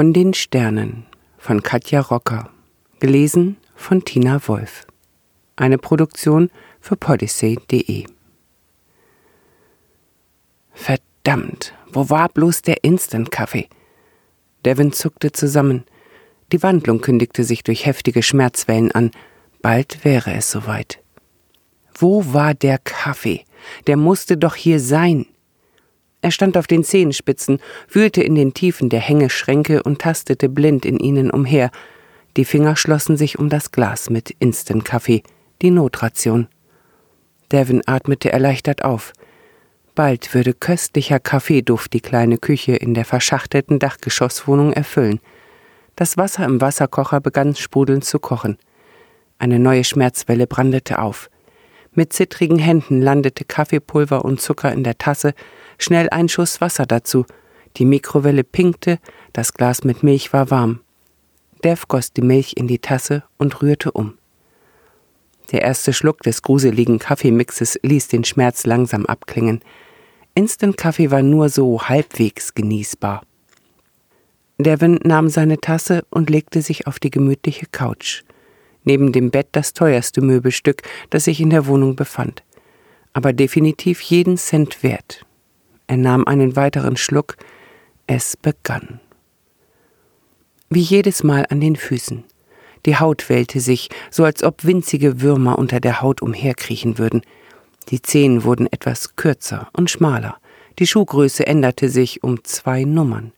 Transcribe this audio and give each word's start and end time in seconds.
Von 0.00 0.14
den 0.14 0.32
Sternen 0.32 1.04
von 1.36 1.62
Katja 1.62 2.00
Rocker. 2.00 2.48
Gelesen 3.00 3.58
von 3.74 4.02
Tina 4.02 4.40
Wolf. 4.48 4.86
Eine 5.56 5.76
Produktion 5.76 6.50
für 6.80 6.96
podyssey.de. 6.96 8.06
Verdammt, 10.72 11.74
wo 11.92 12.08
war 12.08 12.30
bloß 12.30 12.62
der 12.62 12.82
Instant-Kaffee? 12.82 13.68
Devin 14.64 14.94
zuckte 14.94 15.32
zusammen. 15.32 15.84
Die 16.50 16.62
Wandlung 16.62 17.02
kündigte 17.02 17.44
sich 17.44 17.62
durch 17.62 17.84
heftige 17.84 18.22
Schmerzwellen 18.22 18.92
an. 18.92 19.10
Bald 19.60 20.02
wäre 20.02 20.32
es 20.32 20.50
soweit. 20.50 20.98
Wo 21.94 22.24
war 22.32 22.54
der 22.54 22.78
Kaffee? 22.78 23.44
Der 23.86 23.98
musste 23.98 24.38
doch 24.38 24.54
hier 24.54 24.80
sein. 24.80 25.26
Er 26.22 26.30
stand 26.30 26.56
auf 26.56 26.66
den 26.66 26.84
Zehenspitzen, 26.84 27.60
wühlte 27.88 28.22
in 28.22 28.34
den 28.34 28.52
Tiefen 28.52 28.88
der 28.88 29.00
Hängeschränke 29.00 29.82
und 29.82 30.00
tastete 30.00 30.48
blind 30.48 30.84
in 30.84 30.98
ihnen 30.98 31.30
umher. 31.30 31.70
Die 32.36 32.44
Finger 32.44 32.76
schlossen 32.76 33.16
sich 33.16 33.38
um 33.38 33.48
das 33.48 33.72
Glas 33.72 34.10
mit 34.10 34.30
Instant-Kaffee, 34.38 35.22
die 35.62 35.70
Notration. 35.70 36.48
Devin 37.50 37.82
atmete 37.86 38.32
erleichtert 38.32 38.84
auf. 38.84 39.12
Bald 39.94 40.34
würde 40.34 40.54
köstlicher 40.54 41.18
Kaffeeduft 41.18 41.92
die 41.92 42.00
kleine 42.00 42.38
Küche 42.38 42.76
in 42.76 42.94
der 42.94 43.04
verschachtelten 43.04 43.78
Dachgeschosswohnung 43.78 44.72
erfüllen. 44.72 45.20
Das 45.96 46.16
Wasser 46.16 46.44
im 46.44 46.60
Wasserkocher 46.60 47.20
begann 47.20 47.56
sprudelnd 47.56 48.04
zu 48.04 48.18
kochen. 48.18 48.56
Eine 49.38 49.58
neue 49.58 49.84
Schmerzwelle 49.84 50.46
brandete 50.46 51.00
auf. 51.00 51.28
Mit 51.92 52.12
zittrigen 52.12 52.58
Händen 52.58 53.02
landete 53.02 53.44
Kaffeepulver 53.44 54.24
und 54.24 54.40
Zucker 54.40 54.72
in 54.72 54.84
der 54.84 54.98
Tasse, 54.98 55.34
schnell 55.78 56.08
ein 56.10 56.28
Schuss 56.28 56.60
Wasser 56.60 56.86
dazu. 56.86 57.26
Die 57.76 57.84
Mikrowelle 57.84 58.44
pinkte, 58.44 58.98
das 59.32 59.54
Glas 59.54 59.82
mit 59.82 60.02
Milch 60.02 60.32
war 60.32 60.50
warm. 60.50 60.80
Dev 61.64 61.84
goss 61.88 62.12
die 62.12 62.22
Milch 62.22 62.54
in 62.56 62.68
die 62.68 62.78
Tasse 62.78 63.24
und 63.38 63.60
rührte 63.60 63.90
um. 63.92 64.16
Der 65.50 65.62
erste 65.62 65.92
Schluck 65.92 66.20
des 66.20 66.42
gruseligen 66.42 67.00
Kaffeemixes 67.00 67.78
ließ 67.82 68.06
den 68.06 68.24
Schmerz 68.24 68.66
langsam 68.66 69.04
abklingen. 69.06 69.60
Instant-Kaffee 70.34 71.10
war 71.10 71.22
nur 71.22 71.48
so 71.48 71.82
halbwegs 71.82 72.54
genießbar. 72.54 73.22
Devin 74.58 75.00
nahm 75.02 75.28
seine 75.28 75.58
Tasse 75.58 76.04
und 76.10 76.30
legte 76.30 76.62
sich 76.62 76.86
auf 76.86 77.00
die 77.00 77.10
gemütliche 77.10 77.66
Couch 77.66 78.22
neben 78.84 79.12
dem 79.12 79.30
Bett 79.30 79.48
das 79.52 79.72
teuerste 79.72 80.20
Möbelstück, 80.20 80.82
das 81.10 81.24
sich 81.24 81.40
in 81.40 81.50
der 81.50 81.66
Wohnung 81.66 81.96
befand, 81.96 82.42
aber 83.12 83.32
definitiv 83.32 84.00
jeden 84.00 84.36
Cent 84.36 84.82
wert. 84.82 85.24
Er 85.86 85.96
nahm 85.96 86.26
einen 86.26 86.56
weiteren 86.56 86.96
Schluck, 86.96 87.36
es 88.06 88.36
begann. 88.36 89.00
Wie 90.68 90.80
jedes 90.80 91.24
Mal 91.24 91.46
an 91.50 91.60
den 91.60 91.76
Füßen. 91.76 92.24
Die 92.86 92.96
Haut 92.96 93.28
wellte 93.28 93.60
sich, 93.60 93.90
so 94.10 94.24
als 94.24 94.42
ob 94.42 94.64
winzige 94.64 95.20
Würmer 95.20 95.58
unter 95.58 95.80
der 95.80 96.00
Haut 96.00 96.22
umherkriechen 96.22 96.98
würden. 96.98 97.22
Die 97.88 98.00
Zehen 98.00 98.44
wurden 98.44 98.68
etwas 98.72 99.16
kürzer 99.16 99.68
und 99.72 99.90
schmaler. 99.90 100.36
Die 100.78 100.86
Schuhgröße 100.86 101.46
änderte 101.46 101.88
sich 101.88 102.22
um 102.22 102.44
zwei 102.44 102.84
Nummern. 102.84 103.32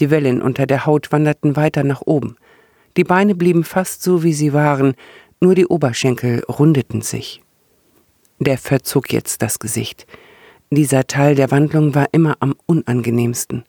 Die 0.00 0.10
Wellen 0.10 0.42
unter 0.42 0.66
der 0.66 0.84
Haut 0.84 1.12
wanderten 1.12 1.56
weiter 1.56 1.84
nach 1.84 2.02
oben. 2.02 2.36
Die 2.96 3.04
Beine 3.04 3.34
blieben 3.34 3.64
fast 3.64 4.02
so, 4.02 4.22
wie 4.22 4.34
sie 4.34 4.52
waren, 4.52 4.94
nur 5.40 5.54
die 5.54 5.66
Oberschenkel 5.66 6.44
rundeten 6.48 7.00
sich. 7.02 7.42
Der 8.38 8.58
verzog 8.58 9.12
jetzt 9.12 9.42
das 9.42 9.58
Gesicht. 9.58 10.06
Dieser 10.70 11.06
Teil 11.06 11.34
der 11.34 11.50
Wandlung 11.50 11.94
war 11.94 12.06
immer 12.12 12.36
am 12.40 12.54
unangenehmsten. 12.66 13.64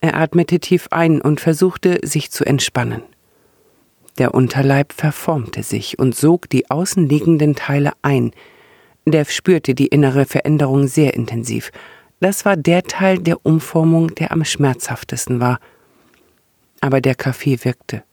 Er 0.00 0.16
atmete 0.16 0.60
tief 0.60 0.88
ein 0.90 1.20
und 1.20 1.40
versuchte, 1.40 1.98
sich 2.02 2.30
zu 2.30 2.44
entspannen. 2.44 3.02
Der 4.18 4.34
Unterleib 4.34 4.92
verformte 4.92 5.62
sich 5.62 5.98
und 5.98 6.14
sog 6.14 6.48
die 6.50 6.70
außenliegenden 6.70 7.56
Teile 7.56 7.92
ein. 8.02 8.32
Dev 9.06 9.30
spürte 9.32 9.74
die 9.74 9.88
innere 9.88 10.24
Veränderung 10.24 10.86
sehr 10.86 11.14
intensiv. 11.14 11.72
Das 12.20 12.44
war 12.44 12.56
der 12.56 12.84
Teil 12.84 13.18
der 13.18 13.44
Umformung, 13.44 14.14
der 14.14 14.30
am 14.30 14.44
schmerzhaftesten 14.44 15.40
war. 15.40 15.58
Aber 16.80 17.00
der 17.00 17.14
Kaffee 17.14 17.64
wirkte. 17.64 18.04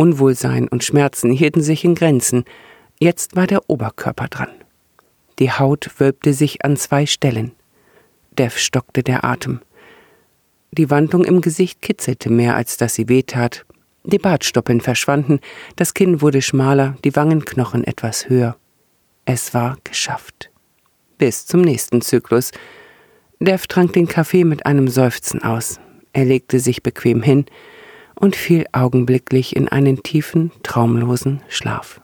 Unwohlsein 0.00 0.66
und 0.66 0.82
Schmerzen 0.82 1.30
hielten 1.30 1.60
sich 1.60 1.84
in 1.84 1.94
Grenzen. 1.94 2.44
Jetzt 2.98 3.36
war 3.36 3.46
der 3.46 3.68
Oberkörper 3.68 4.28
dran. 4.28 4.48
Die 5.38 5.52
Haut 5.52 5.90
wölbte 5.98 6.32
sich 6.32 6.64
an 6.64 6.78
zwei 6.78 7.04
Stellen. 7.04 7.52
Dev 8.30 8.58
stockte 8.58 9.02
der 9.02 9.24
Atem. 9.24 9.60
Die 10.72 10.88
Wandlung 10.88 11.26
im 11.26 11.42
Gesicht 11.42 11.82
kitzelte 11.82 12.30
mehr, 12.30 12.56
als 12.56 12.78
dass 12.78 12.94
sie 12.94 13.10
wehtat. 13.10 13.66
Die 14.04 14.16
Bartstoppeln 14.16 14.80
verschwanden, 14.80 15.38
das 15.76 15.92
Kinn 15.92 16.22
wurde 16.22 16.40
schmaler, 16.40 16.96
die 17.04 17.14
Wangenknochen 17.14 17.84
etwas 17.84 18.30
höher. 18.30 18.56
Es 19.26 19.52
war 19.52 19.76
geschafft. 19.84 20.50
Bis 21.18 21.44
zum 21.44 21.60
nächsten 21.60 22.00
Zyklus. 22.00 22.52
Dev 23.38 23.66
trank 23.68 23.92
den 23.92 24.08
Kaffee 24.08 24.44
mit 24.44 24.64
einem 24.64 24.88
Seufzen 24.88 25.42
aus. 25.42 25.78
Er 26.14 26.24
legte 26.24 26.58
sich 26.58 26.82
bequem 26.82 27.20
hin, 27.20 27.44
und 28.20 28.36
fiel 28.36 28.66
augenblicklich 28.70 29.56
in 29.56 29.66
einen 29.66 30.02
tiefen, 30.04 30.52
traumlosen 30.62 31.40
Schlaf. 31.48 32.00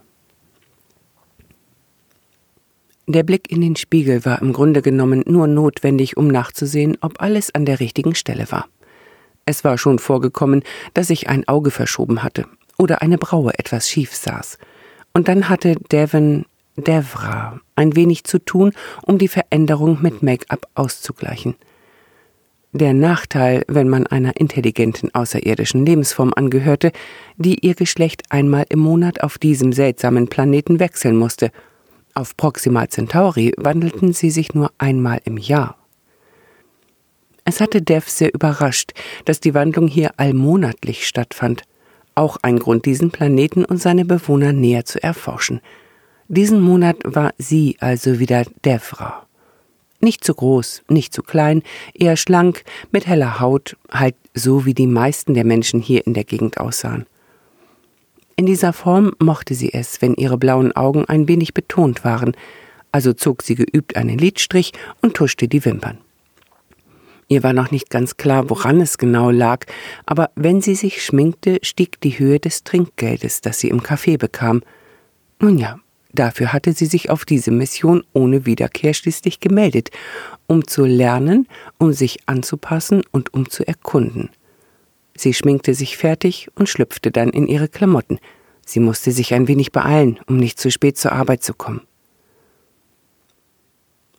Der 3.06 3.22
Blick 3.22 3.52
in 3.52 3.60
den 3.60 3.76
Spiegel 3.76 4.24
war 4.24 4.42
im 4.42 4.52
Grunde 4.52 4.82
genommen 4.82 5.22
nur 5.26 5.46
notwendig, 5.46 6.16
um 6.16 6.26
nachzusehen, 6.26 6.98
ob 7.02 7.22
alles 7.22 7.54
an 7.54 7.64
der 7.64 7.78
richtigen 7.78 8.16
Stelle 8.16 8.50
war. 8.50 8.66
Es 9.44 9.62
war 9.62 9.78
schon 9.78 10.00
vorgekommen, 10.00 10.64
dass 10.94 11.10
ich 11.10 11.28
ein 11.28 11.46
Auge 11.46 11.70
verschoben 11.70 12.24
hatte 12.24 12.46
oder 12.78 13.02
eine 13.02 13.16
Braue 13.16 13.56
etwas 13.58 13.88
schief 13.88 14.12
saß. 14.12 14.58
Und 15.14 15.28
dann 15.28 15.48
hatte 15.48 15.76
Devon 15.92 16.46
Devra 16.76 17.60
ein 17.76 17.94
wenig 17.94 18.24
zu 18.24 18.38
tun, 18.38 18.72
um 19.02 19.18
die 19.18 19.28
Veränderung 19.28 19.98
mit 20.02 20.22
Make-up 20.22 20.66
auszugleichen. 20.74 21.54
Der 22.76 22.92
Nachteil, 22.92 23.62
wenn 23.68 23.88
man 23.88 24.06
einer 24.06 24.36
intelligenten 24.36 25.08
außerirdischen 25.14 25.86
Lebensform 25.86 26.34
angehörte, 26.36 26.92
die 27.38 27.64
ihr 27.66 27.74
Geschlecht 27.74 28.24
einmal 28.28 28.66
im 28.68 28.80
Monat 28.80 29.22
auf 29.22 29.38
diesem 29.38 29.72
seltsamen 29.72 30.28
Planeten 30.28 30.78
wechseln 30.78 31.16
musste. 31.16 31.52
Auf 32.12 32.36
Proxima 32.36 32.86
Centauri 32.86 33.54
wandelten 33.56 34.12
sie 34.12 34.28
sich 34.28 34.52
nur 34.52 34.72
einmal 34.76 35.22
im 35.24 35.38
Jahr. 35.38 35.78
Es 37.46 37.62
hatte 37.62 37.80
Dev 37.80 38.10
sehr 38.10 38.34
überrascht, 38.34 38.92
dass 39.24 39.40
die 39.40 39.54
Wandlung 39.54 39.88
hier 39.88 40.10
allmonatlich 40.18 41.08
stattfand. 41.08 41.62
Auch 42.14 42.36
ein 42.42 42.58
Grund, 42.58 42.84
diesen 42.84 43.10
Planeten 43.10 43.64
und 43.64 43.78
seine 43.78 44.04
Bewohner 44.04 44.52
näher 44.52 44.84
zu 44.84 45.02
erforschen. 45.02 45.62
Diesen 46.28 46.60
Monat 46.60 46.98
war 47.06 47.32
sie 47.38 47.78
also 47.80 48.18
wieder 48.18 48.44
Devra. 48.66 49.25
Nicht 50.06 50.22
zu 50.22 50.34
groß, 50.34 50.84
nicht 50.88 51.12
zu 51.12 51.24
klein, 51.24 51.64
eher 51.92 52.16
schlank, 52.16 52.62
mit 52.92 53.08
heller 53.08 53.40
Haut, 53.40 53.76
halt 53.90 54.14
so 54.34 54.64
wie 54.64 54.72
die 54.72 54.86
meisten 54.86 55.34
der 55.34 55.44
Menschen 55.44 55.80
hier 55.80 56.06
in 56.06 56.14
der 56.14 56.22
Gegend 56.22 56.58
aussahen. 56.60 57.06
In 58.36 58.46
dieser 58.46 58.72
Form 58.72 59.14
mochte 59.18 59.56
sie 59.56 59.72
es, 59.72 60.00
wenn 60.00 60.14
ihre 60.14 60.38
blauen 60.38 60.70
Augen 60.76 61.06
ein 61.06 61.26
wenig 61.26 61.54
betont 61.54 62.04
waren, 62.04 62.36
also 62.92 63.14
zog 63.14 63.42
sie 63.42 63.56
geübt 63.56 63.96
einen 63.96 64.16
Lidstrich 64.16 64.70
und 65.02 65.14
tuschte 65.14 65.48
die 65.48 65.64
Wimpern. 65.64 65.98
Ihr 67.26 67.42
war 67.42 67.52
noch 67.52 67.72
nicht 67.72 67.90
ganz 67.90 68.16
klar, 68.16 68.48
woran 68.48 68.80
es 68.80 68.98
genau 68.98 69.32
lag, 69.32 69.66
aber 70.06 70.30
wenn 70.36 70.60
sie 70.60 70.76
sich 70.76 71.02
schminkte, 71.02 71.58
stieg 71.62 72.00
die 72.00 72.16
Höhe 72.16 72.38
des 72.38 72.62
Trinkgeldes, 72.62 73.40
das 73.40 73.58
sie 73.58 73.70
im 73.70 73.80
Café 73.80 74.18
bekam. 74.18 74.62
Nun 75.40 75.58
ja, 75.58 75.80
Dafür 76.16 76.54
hatte 76.54 76.72
sie 76.72 76.86
sich 76.86 77.10
auf 77.10 77.26
diese 77.26 77.50
Mission 77.50 78.02
ohne 78.14 78.46
Wiederkehr 78.46 78.94
schließlich 78.94 79.38
gemeldet, 79.38 79.90
um 80.46 80.66
zu 80.66 80.86
lernen, 80.86 81.46
um 81.76 81.92
sich 81.92 82.20
anzupassen 82.24 83.02
und 83.12 83.34
um 83.34 83.50
zu 83.50 83.68
erkunden. 83.68 84.30
Sie 85.14 85.34
schminkte 85.34 85.74
sich 85.74 85.98
fertig 85.98 86.48
und 86.54 86.70
schlüpfte 86.70 87.10
dann 87.10 87.28
in 87.28 87.46
ihre 87.46 87.68
Klamotten. 87.68 88.18
Sie 88.64 88.80
musste 88.80 89.12
sich 89.12 89.34
ein 89.34 89.46
wenig 89.46 89.72
beeilen, 89.72 90.18
um 90.26 90.38
nicht 90.38 90.58
zu 90.58 90.70
spät 90.70 90.96
zur 90.96 91.12
Arbeit 91.12 91.42
zu 91.42 91.52
kommen. 91.52 91.82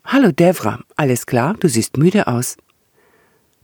Hallo 0.05 0.31
Devra, 0.31 0.81
alles 0.95 1.25
klar? 1.25 1.55
Du 1.59 1.67
siehst 1.67 1.97
müde 1.97 2.27
aus. 2.27 2.57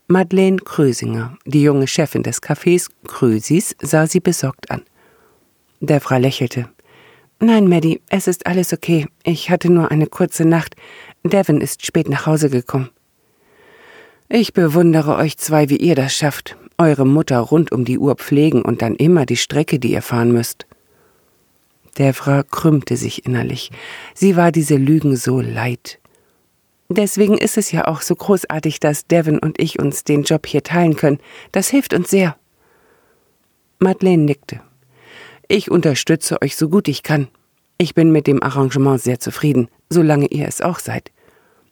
Madeleine 0.07 0.57
Krösinger, 0.57 1.37
die 1.45 1.61
junge 1.61 1.85
Chefin 1.85 2.23
des 2.23 2.41
Cafés 2.41 2.89
Krösis, 3.07 3.75
sah 3.79 4.07
sie 4.07 4.19
besorgt 4.19 4.71
an. 4.71 4.81
Devra 5.81 6.17
lächelte. 6.17 6.69
Nein, 7.39 7.67
Maddie, 7.67 8.01
es 8.09 8.27
ist 8.27 8.47
alles 8.47 8.73
okay. 8.73 9.07
Ich 9.23 9.49
hatte 9.49 9.71
nur 9.71 9.91
eine 9.91 10.07
kurze 10.07 10.45
Nacht. 10.45 10.75
Devin 11.23 11.61
ist 11.61 11.85
spät 11.85 12.09
nach 12.09 12.25
Hause 12.25 12.49
gekommen. 12.49 12.89
Ich 14.29 14.53
bewundere 14.53 15.15
euch 15.15 15.37
zwei, 15.37 15.69
wie 15.69 15.77
ihr 15.77 15.95
das 15.95 16.15
schafft. 16.15 16.57
Eure 16.77 17.05
Mutter 17.05 17.39
rund 17.39 17.71
um 17.71 17.85
die 17.85 17.99
Uhr 17.99 18.15
pflegen 18.15 18.61
und 18.61 18.81
dann 18.81 18.95
immer 18.95 19.25
die 19.25 19.37
Strecke, 19.37 19.79
die 19.79 19.91
ihr 19.91 20.01
fahren 20.01 20.31
müsst. 20.31 20.65
Devra 21.97 22.43
krümmte 22.43 22.97
sich 22.97 23.25
innerlich. 23.25 23.71
Sie 24.15 24.35
war 24.35 24.51
diese 24.51 24.75
Lügen 24.75 25.15
so 25.15 25.39
leid. 25.39 25.99
Deswegen 26.89 27.37
ist 27.37 27.57
es 27.57 27.71
ja 27.71 27.87
auch 27.87 28.01
so 28.01 28.15
großartig, 28.15 28.79
dass 28.79 29.07
Devon 29.07 29.39
und 29.39 29.59
ich 29.59 29.79
uns 29.79 30.03
den 30.03 30.23
Job 30.23 30.47
hier 30.47 30.63
teilen 30.63 30.95
können. 30.95 31.19
Das 31.51 31.69
hilft 31.69 31.93
uns 31.93 32.09
sehr. 32.09 32.35
Madeleine 33.79 34.23
nickte. 34.23 34.61
Ich 35.47 35.69
unterstütze 35.69 36.41
euch 36.41 36.55
so 36.55 36.69
gut 36.69 36.87
ich 36.87 37.03
kann. 37.03 37.27
Ich 37.77 37.93
bin 37.93 38.11
mit 38.11 38.27
dem 38.27 38.41
Arrangement 38.41 39.01
sehr 39.01 39.19
zufrieden, 39.19 39.67
solange 39.89 40.27
ihr 40.27 40.47
es 40.47 40.61
auch 40.61 40.79
seid. 40.79 41.11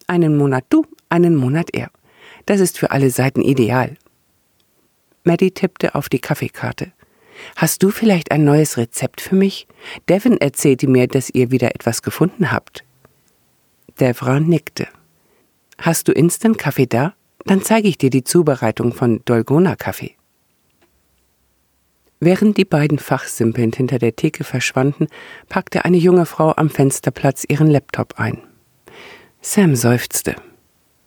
Einen 0.07 0.35
Monat 0.35 0.65
du, 0.69 0.85
einen 1.09 1.35
Monat 1.35 1.69
er. 1.73 1.89
Das 2.45 2.59
ist 2.59 2.77
für 2.77 2.91
alle 2.91 3.09
Seiten 3.09 3.41
ideal. 3.41 3.95
Maddie 5.23 5.51
tippte 5.51 5.95
auf 5.95 6.09
die 6.09 6.19
Kaffeekarte. 6.19 6.91
Hast 7.55 7.83
du 7.83 7.91
vielleicht 7.91 8.31
ein 8.31 8.43
neues 8.43 8.77
Rezept 8.77 9.21
für 9.21 9.35
mich? 9.35 9.67
Devon 10.09 10.37
erzählte 10.37 10.87
mir, 10.87 11.07
dass 11.07 11.29
ihr 11.29 11.51
wieder 11.51 11.73
etwas 11.75 12.01
gefunden 12.01 12.51
habt. 12.51 12.83
Devra 13.99 14.39
nickte. 14.39 14.87
Hast 15.77 16.07
du 16.07 16.11
Instant-Kaffee 16.11 16.87
da? 16.87 17.13
Dann 17.45 17.61
zeige 17.61 17.87
ich 17.87 17.97
dir 17.97 18.09
die 18.09 18.23
Zubereitung 18.23 18.93
von 18.93 19.21
Dolgona-Kaffee. 19.25 20.15
Während 22.23 22.55
die 22.57 22.65
beiden 22.65 22.99
fachsimpelnd 22.99 23.75
hinter 23.75 23.97
der 23.97 24.15
Theke 24.15 24.43
verschwanden, 24.43 25.07
packte 25.49 25.85
eine 25.85 25.97
junge 25.97 26.27
Frau 26.27 26.53
am 26.55 26.69
Fensterplatz 26.69 27.45
ihren 27.47 27.65
Laptop 27.65 28.19
ein. 28.19 28.43
Sam 29.41 29.75
seufzte. 29.75 30.35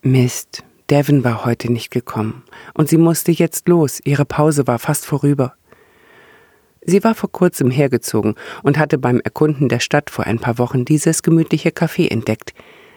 Mist, 0.03 0.65
Devon 0.91 1.23
war 1.23 1.45
heute 1.45 1.73
nicht 1.73 1.93
gekommen, 1.93 2.43
und 2.75 2.89
sie 2.89 2.99
musste 2.99 3.31
jetzt 3.31 3.69
los, 3.69 4.01
ihre 4.05 4.25
Pause 4.25 4.67
war 4.67 4.81
fast 4.81 5.07
vorüber. 5.07 5.55
Sie 6.85 7.05
war 7.05 7.15
vor 7.15 7.31
kurzem 7.31 7.71
hergezogen 7.71 8.35
und 8.65 8.77
hatte 8.77 8.99
beim 8.99 9.21
Erkunden 9.21 9.69
der 9.69 9.79
Stadt 9.79 10.11
vor 10.11 10.25
ein 10.27 10.41
paar 10.41 10.59
Wochen 10.59 10.85
dieses 10.85 11.23
gemütliche 11.23 11.71
Café 11.71 12.11
entdeckt. 12.11 12.55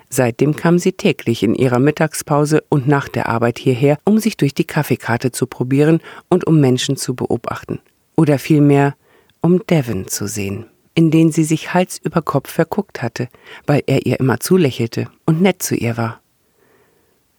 Seitdem 0.09 0.55
kam 0.55 0.79
sie 0.79 0.93
täglich 0.93 1.43
in 1.43 1.53
ihrer 1.53 1.77
Mittagspause 1.77 2.63
und 2.67 2.87
nach 2.87 3.09
der 3.09 3.29
Arbeit 3.29 3.59
hierher, 3.59 3.99
um 4.05 4.17
sich 4.17 4.37
durch 4.37 4.55
die 4.55 4.65
Kaffeekarte 4.65 5.31
zu 5.31 5.45
probieren 5.45 6.01
und 6.29 6.47
um 6.47 6.59
Menschen 6.59 6.97
zu 6.97 7.13
beobachten. 7.13 7.79
Oder 8.17 8.39
vielmehr, 8.39 8.95
um 9.41 9.65
Devon 9.67 10.07
zu 10.07 10.27
sehen, 10.27 10.65
in 10.95 11.11
den 11.11 11.31
sie 11.31 11.43
sich 11.43 11.73
Hals 11.73 11.99
über 12.03 12.21
Kopf 12.21 12.51
verguckt 12.51 13.01
hatte, 13.01 13.29
weil 13.67 13.83
er 13.85 14.05
ihr 14.05 14.19
immer 14.19 14.39
zulächelte 14.39 15.07
und 15.25 15.41
nett 15.41 15.61
zu 15.61 15.75
ihr 15.75 15.95
war. 15.95 16.21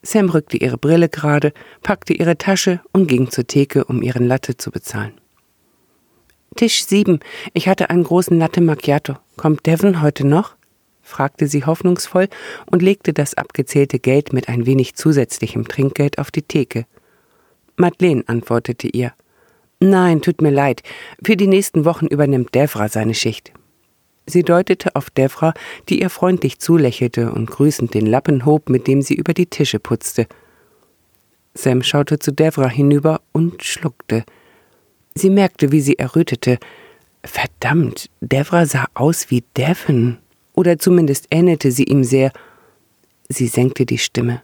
Sam 0.01 0.29
rückte 0.29 0.55
ihre 0.57 0.77
Brille 0.77 1.09
gerade, 1.09 1.51
packte 1.83 2.13
ihre 2.13 2.37
Tasche 2.37 2.79
und 2.93 3.07
ging 3.07 3.29
zur 3.29 3.45
Theke, 3.45 3.83
um 3.83 4.01
ihren 4.01 4.25
Latte 4.25 4.55
zu 4.55 4.71
bezahlen. 4.71 5.11
Tisch 6.55 6.85
sieben. 6.85 7.19
Ich 7.53 7.67
hatte 7.67 7.89
einen 7.89 8.03
großen 8.03 8.37
Latte 8.39 8.61
Macchiato. 8.61 9.17
Kommt 9.35 9.65
Devon 9.65 10.01
heute 10.01 10.25
noch? 10.25 10.55
fragte 11.01 11.47
sie 11.47 11.65
hoffnungsvoll 11.65 12.29
und 12.67 12.81
legte 12.81 13.13
das 13.13 13.33
abgezählte 13.33 13.99
Geld 13.99 14.31
mit 14.31 14.47
ein 14.47 14.65
wenig 14.65 14.95
zusätzlichem 14.95 15.67
Trinkgeld 15.67 16.19
auf 16.19 16.31
die 16.31 16.43
Theke. 16.43 16.85
Madeleine 17.75 18.23
antwortete 18.27 18.87
ihr. 18.87 19.13
Nein, 19.81 20.21
tut 20.21 20.41
mir 20.41 20.51
leid. 20.51 20.83
Für 21.23 21.37
die 21.37 21.47
nächsten 21.47 21.85
Wochen 21.85 22.07
übernimmt 22.07 22.53
Devra 22.53 22.89
seine 22.89 23.13
Schicht. 23.13 23.53
Sie 24.25 24.43
deutete 24.43 24.95
auf 24.95 25.09
Devra, 25.09 25.53
die 25.87 26.01
ihr 26.01 26.09
freundlich 26.09 26.59
zulächelte 26.59 27.31
und 27.31 27.49
grüßend 27.49 27.93
den 27.93 28.05
Lappen 28.05 28.45
hob, 28.45 28.69
mit 28.69 28.87
dem 28.87 29.01
sie 29.01 29.15
über 29.15 29.33
die 29.33 29.45
Tische 29.45 29.79
putzte. 29.79 30.27
Sam 31.53 31.81
schaute 31.81 32.19
zu 32.19 32.31
Devra 32.31 32.67
hinüber 32.67 33.21
und 33.31 33.63
schluckte. 33.63 34.25
Sie 35.15 35.29
merkte, 35.29 35.71
wie 35.71 35.81
sie 35.81 35.97
errötete. 35.97 36.59
Verdammt, 37.23 38.09
Devra 38.21 38.65
sah 38.65 38.85
aus 38.93 39.31
wie 39.31 39.43
Devon. 39.57 40.17
Oder 40.53 40.77
zumindest 40.77 41.27
ähnelte 41.31 41.71
sie 41.71 41.85
ihm 41.85 42.03
sehr. 42.03 42.33
Sie 43.29 43.47
senkte 43.47 43.85
die 43.85 43.97
Stimme. 43.97 44.41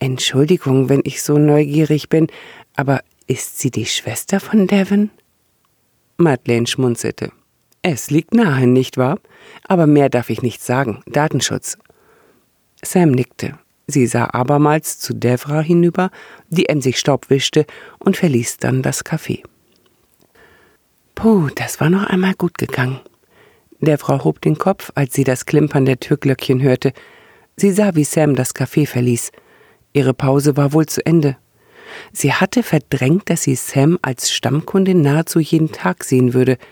Entschuldigung, 0.00 0.88
wenn 0.88 1.02
ich 1.04 1.22
so 1.22 1.38
neugierig 1.38 2.08
bin, 2.08 2.26
aber 2.74 3.02
ist 3.26 3.58
sie 3.58 3.70
die 3.70 3.86
Schwester 3.86 4.40
von 4.40 4.66
Devon? 4.66 5.10
Madeleine 6.16 6.66
schmunzelte. 6.66 7.32
Es 7.82 8.10
liegt 8.10 8.34
nahe, 8.34 8.66
nicht 8.66 8.96
wahr? 8.96 9.18
Aber 9.64 9.86
mehr 9.86 10.08
darf 10.08 10.30
ich 10.30 10.42
nicht 10.42 10.62
sagen. 10.62 11.02
Datenschutz. 11.06 11.76
Sam 12.82 13.10
nickte. 13.10 13.58
Sie 13.86 14.06
sah 14.06 14.26
abermals 14.32 14.98
zu 14.98 15.14
Devra 15.14 15.60
hinüber, 15.60 16.10
die 16.48 16.68
emsig 16.68 16.98
Staub 16.98 17.28
wischte 17.28 17.66
und 17.98 18.16
verließ 18.16 18.56
dann 18.56 18.82
das 18.82 19.04
Café. 19.04 19.42
Puh, 21.14 21.48
das 21.54 21.80
war 21.80 21.90
noch 21.90 22.04
einmal 22.04 22.34
gut 22.34 22.56
gegangen. 22.56 23.00
Devra 23.80 24.24
hob 24.24 24.40
den 24.40 24.56
Kopf, 24.56 24.90
als 24.94 25.14
sie 25.14 25.24
das 25.24 25.44
Klimpern 25.44 25.84
der 25.84 26.00
Türglöckchen 26.00 26.62
hörte. 26.62 26.92
Sie 27.56 27.70
sah, 27.70 27.94
wie 27.94 28.04
Sam 28.04 28.34
das 28.34 28.54
Café 28.54 28.86
verließ. 28.86 29.30
Ihre 29.92 30.14
Pause 30.14 30.56
war 30.56 30.72
wohl 30.72 30.86
zu 30.86 31.04
Ende. 31.04 31.36
Sie 32.12 32.32
hatte 32.32 32.62
verdrängt, 32.62 33.30
dass 33.30 33.42
sie 33.42 33.54
Sam 33.54 33.98
als 34.02 34.30
Stammkundin 34.30 35.02
nahezu 35.02 35.40
jeden 35.40 35.72
Tag 35.72 36.04
sehen 36.04 36.34
würde– 36.34 36.58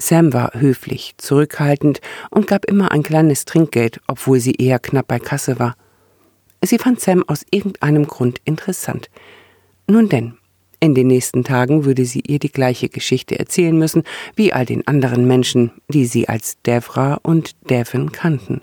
Sam 0.00 0.32
war 0.32 0.52
höflich, 0.54 1.14
zurückhaltend 1.16 2.00
und 2.30 2.46
gab 2.46 2.64
immer 2.66 2.92
ein 2.92 3.02
kleines 3.02 3.44
Trinkgeld, 3.44 4.00
obwohl 4.06 4.38
sie 4.38 4.54
eher 4.54 4.78
knapp 4.78 5.08
bei 5.08 5.18
Kasse 5.18 5.58
war. 5.58 5.76
Sie 6.62 6.78
fand 6.78 7.00
Sam 7.00 7.24
aus 7.26 7.44
irgendeinem 7.50 8.06
Grund 8.06 8.40
interessant. 8.44 9.10
Nun 9.88 10.08
denn, 10.08 10.34
in 10.78 10.94
den 10.94 11.08
nächsten 11.08 11.42
Tagen 11.42 11.84
würde 11.84 12.04
sie 12.04 12.20
ihr 12.20 12.38
die 12.38 12.52
gleiche 12.52 12.88
Geschichte 12.88 13.38
erzählen 13.40 13.76
müssen 13.76 14.04
wie 14.36 14.52
all 14.52 14.66
den 14.66 14.86
anderen 14.86 15.26
Menschen, 15.26 15.72
die 15.88 16.06
sie 16.06 16.28
als 16.28 16.62
Devra 16.62 17.14
und 17.22 17.56
Devon 17.68 18.12
kannten. 18.12 18.62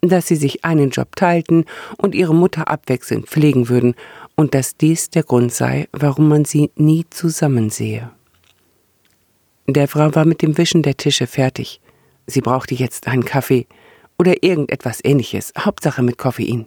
Dass 0.00 0.26
sie 0.26 0.36
sich 0.36 0.64
einen 0.64 0.90
Job 0.90 1.14
teilten 1.14 1.64
und 1.96 2.16
ihre 2.16 2.34
Mutter 2.34 2.66
abwechselnd 2.66 3.28
pflegen 3.28 3.68
würden 3.68 3.94
und 4.36 4.54
dass 4.54 4.76
dies 4.76 5.10
der 5.10 5.22
Grund 5.22 5.52
sei, 5.52 5.88
warum 5.92 6.28
man 6.28 6.44
sie 6.44 6.70
nie 6.76 7.04
zusammen 7.10 7.70
sehe. 7.70 8.10
Der 9.66 9.88
Frau 9.88 10.14
war 10.14 10.24
mit 10.24 10.42
dem 10.42 10.58
Wischen 10.58 10.82
der 10.82 10.96
Tische 10.96 11.26
fertig. 11.26 11.80
Sie 12.26 12.40
brauchte 12.40 12.74
jetzt 12.74 13.06
einen 13.06 13.24
Kaffee 13.24 13.66
oder 14.18 14.42
irgendetwas 14.42 15.00
ähnliches, 15.02 15.52
Hauptsache 15.58 16.02
mit 16.02 16.18
Koffein. 16.18 16.66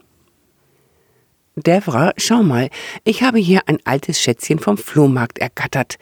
Devra, 1.56 2.14
schau 2.18 2.44
mal, 2.44 2.70
ich 3.04 3.24
habe 3.24 3.40
hier 3.40 3.62
ein 3.66 3.80
altes 3.84 4.22
Schätzchen 4.22 4.60
vom 4.60 4.78
Flohmarkt 4.78 5.40
ergattert. 5.40 5.98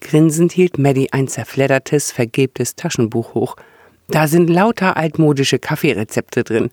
Grinsend 0.00 0.52
hielt 0.52 0.78
Maddie 0.78 1.12
ein 1.12 1.28
zerfleddertes, 1.28 2.12
vergebtes 2.12 2.76
Taschenbuch 2.76 3.34
hoch. 3.34 3.56
Da 4.08 4.26
sind 4.26 4.50
lauter 4.50 4.96
altmodische 4.96 5.58
Kaffeerezepte 5.58 6.44
drin. 6.44 6.70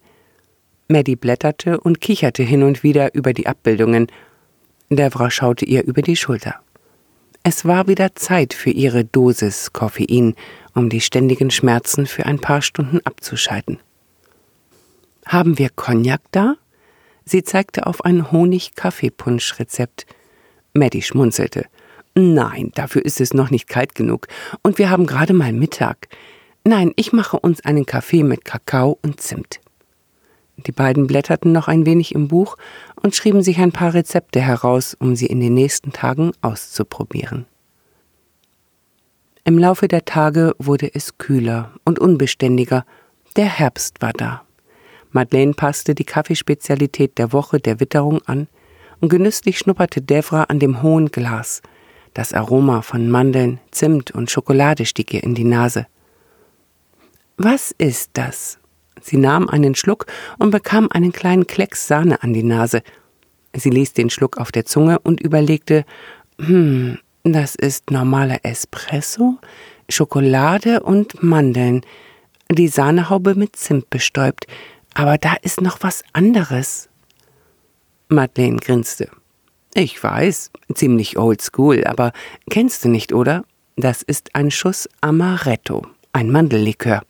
Maddie 0.89 1.15
blätterte 1.15 1.79
und 1.79 2.01
kicherte 2.01 2.41
hin 2.41 2.63
und 2.63 2.81
wieder 2.81 3.13
über 3.13 3.33
die 3.33 3.45
Abbildungen. 3.45 4.07
Devra 4.89 5.29
schaute 5.29 5.63
ihr 5.63 5.83
über 5.85 6.01
die 6.01 6.15
Schulter. 6.15 6.55
Es 7.43 7.63
war 7.63 7.87
wieder 7.87 8.15
Zeit 8.15 8.55
für 8.55 8.71
ihre 8.71 9.05
Dosis 9.05 9.71
Koffein, 9.71 10.35
um 10.73 10.89
die 10.89 10.99
ständigen 10.99 11.51
Schmerzen 11.51 12.07
für 12.07 12.25
ein 12.25 12.39
paar 12.39 12.63
Stunden 12.63 12.99
abzuschalten. 13.05 13.79
Haben 15.27 15.59
wir 15.59 15.69
Cognac 15.69 16.21
da? 16.31 16.55
Sie 17.23 17.43
zeigte 17.43 17.85
auf 17.85 18.03
ein 18.03 18.31
Honig-Kaffeepunsch-Rezept. 18.31 20.07
Maddie 20.73 21.03
schmunzelte. 21.03 21.65
Nein, 22.15 22.71
dafür 22.73 23.05
ist 23.05 23.21
es 23.21 23.35
noch 23.35 23.51
nicht 23.51 23.67
kalt 23.67 23.93
genug. 23.93 24.27
Und 24.63 24.79
wir 24.79 24.89
haben 24.89 25.05
gerade 25.05 25.33
mal 25.33 25.53
Mittag. 25.53 26.07
Nein, 26.65 26.93
ich 26.95 27.13
mache 27.13 27.39
uns 27.39 27.63
einen 27.63 27.85
Kaffee 27.85 28.23
mit 28.23 28.43
Kakao 28.43 28.97
und 29.03 29.21
Zimt. 29.21 29.59
Die 30.65 30.71
beiden 30.71 31.07
blätterten 31.07 31.51
noch 31.51 31.67
ein 31.67 31.85
wenig 31.85 32.13
im 32.13 32.27
Buch 32.27 32.57
und 33.01 33.15
schrieben 33.15 33.41
sich 33.41 33.59
ein 33.59 33.71
paar 33.71 33.93
Rezepte 33.93 34.41
heraus, 34.41 34.95
um 34.99 35.15
sie 35.15 35.27
in 35.27 35.39
den 35.39 35.53
nächsten 35.53 35.93
Tagen 35.93 36.31
auszuprobieren. 36.41 37.45
Im 39.43 39.57
Laufe 39.57 39.87
der 39.87 40.05
Tage 40.05 40.53
wurde 40.59 40.93
es 40.93 41.17
kühler 41.17 41.71
und 41.83 41.97
unbeständiger. 41.97 42.85
Der 43.35 43.45
Herbst 43.45 44.01
war 44.01 44.13
da. 44.13 44.43
Madeleine 45.11 45.53
passte 45.53 45.95
die 45.95 46.03
Kaffeespezialität 46.03 47.17
der 47.17 47.33
Woche 47.33 47.59
der 47.59 47.79
Witterung 47.79 48.21
an 48.25 48.47
und 48.99 49.09
genüsslich 49.09 49.57
schnupperte 49.57 50.01
Devra 50.01 50.43
an 50.43 50.59
dem 50.59 50.83
hohen 50.83 51.09
Glas. 51.09 51.61
Das 52.13 52.33
Aroma 52.33 52.81
von 52.81 53.09
Mandeln, 53.09 53.59
Zimt 53.71 54.11
und 54.11 54.29
Schokolade 54.29 54.85
stieg 54.85 55.13
ihr 55.13 55.23
in 55.23 55.35
die 55.35 55.43
Nase. 55.43 55.87
Was 57.37 57.73
ist 57.77 58.11
das? 58.13 58.59
Sie 59.01 59.17
nahm 59.17 59.49
einen 59.49 59.75
Schluck 59.75 60.05
und 60.37 60.51
bekam 60.51 60.89
einen 60.91 61.11
kleinen 61.11 61.47
Klecks 61.47 61.87
Sahne 61.87 62.21
an 62.23 62.33
die 62.33 62.43
Nase. 62.43 62.81
Sie 63.55 63.69
ließ 63.69 63.93
den 63.93 64.09
Schluck 64.09 64.37
auf 64.37 64.51
der 64.51 64.65
Zunge 64.65 64.99
und 64.99 65.21
überlegte, 65.21 65.85
hm, 66.39 66.99
das 67.23 67.55
ist 67.55 67.91
normaler 67.91 68.39
Espresso, 68.43 69.37
Schokolade 69.89 70.81
und 70.81 71.21
Mandeln, 71.23 71.81
die 72.51 72.67
Sahnehaube 72.67 73.35
mit 73.35 73.55
Zimt 73.55 73.89
bestäubt, 73.89 74.47
aber 74.93 75.17
da 75.17 75.35
ist 75.41 75.61
noch 75.61 75.79
was 75.81 76.03
anderes. 76.13 76.89
Madeleine 78.07 78.57
grinste. 78.57 79.09
Ich 79.75 80.01
weiß, 80.03 80.51
ziemlich 80.73 81.17
old 81.17 81.41
school, 81.41 81.83
aber 81.85 82.11
kennst 82.49 82.83
du 82.83 82.89
nicht, 82.89 83.13
oder? 83.13 83.43
Das 83.75 84.01
ist 84.01 84.35
ein 84.35 84.51
Schuss 84.51 84.89
Amaretto, 85.01 85.85
ein 86.11 86.31
Mandellikör. 86.31 87.03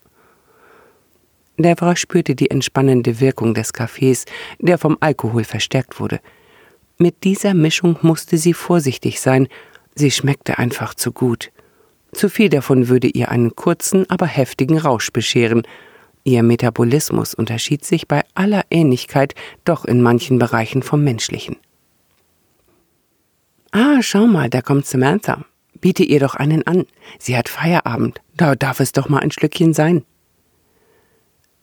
Devra 1.60 1.96
spürte 1.96 2.36
die 2.36 2.50
entspannende 2.50 3.20
Wirkung 3.20 3.54
des 3.54 3.74
Kaffees, 3.74 4.26
der 4.60 4.78
vom 4.78 4.98
Alkohol 5.00 5.44
verstärkt 5.44 6.00
wurde. 6.00 6.20
Mit 6.98 7.24
dieser 7.24 7.54
Mischung 7.54 7.98
musste 8.02 8.38
sie 8.38 8.54
vorsichtig 8.54 9.22
sein, 9.22 9.48
sie 9.96 10.12
schmeckte 10.12 10.58
einfach 10.58 10.94
zu 10.94 11.12
gut. 11.12 11.52
Zu 12.12 12.30
viel 12.30 12.50
davon 12.50 12.88
würde 12.88 13.08
ihr 13.08 13.30
einen 13.30 13.56
kurzen, 13.56 14.10
aber 14.10 14.26
heftigen 14.26 14.78
Rausch 14.78 15.12
bescheren. 15.12 15.64
Ihr 16.24 16.44
Metabolismus 16.44 17.34
unterschied 17.34 17.86
sich 17.86 18.08
bei 18.08 18.24
aller 18.34 18.64
Ähnlichkeit 18.70 19.36
doch 19.64 19.86
in 19.86 20.02
manchen 20.02 20.40
Bereichen 20.40 20.82
vom 20.82 21.04
menschlichen. 21.04 21.58
Ah, 23.72 24.02
schau 24.02 24.26
mal, 24.26 24.50
da 24.50 24.62
kommt 24.62 24.88
Samantha. 24.88 25.46
Biete 25.80 26.04
ihr 26.04 26.20
doch 26.20 26.36
einen 26.36 26.66
an. 26.66 26.86
Sie 27.20 27.38
hat 27.38 27.48
Feierabend. 27.48 28.22
Da 28.36 28.56
darf 28.56 28.80
es 28.80 28.92
doch 28.92 29.10
mal 29.10 29.20
ein 29.20 29.32
Schlückchen 29.32 29.74
sein. 29.74 30.04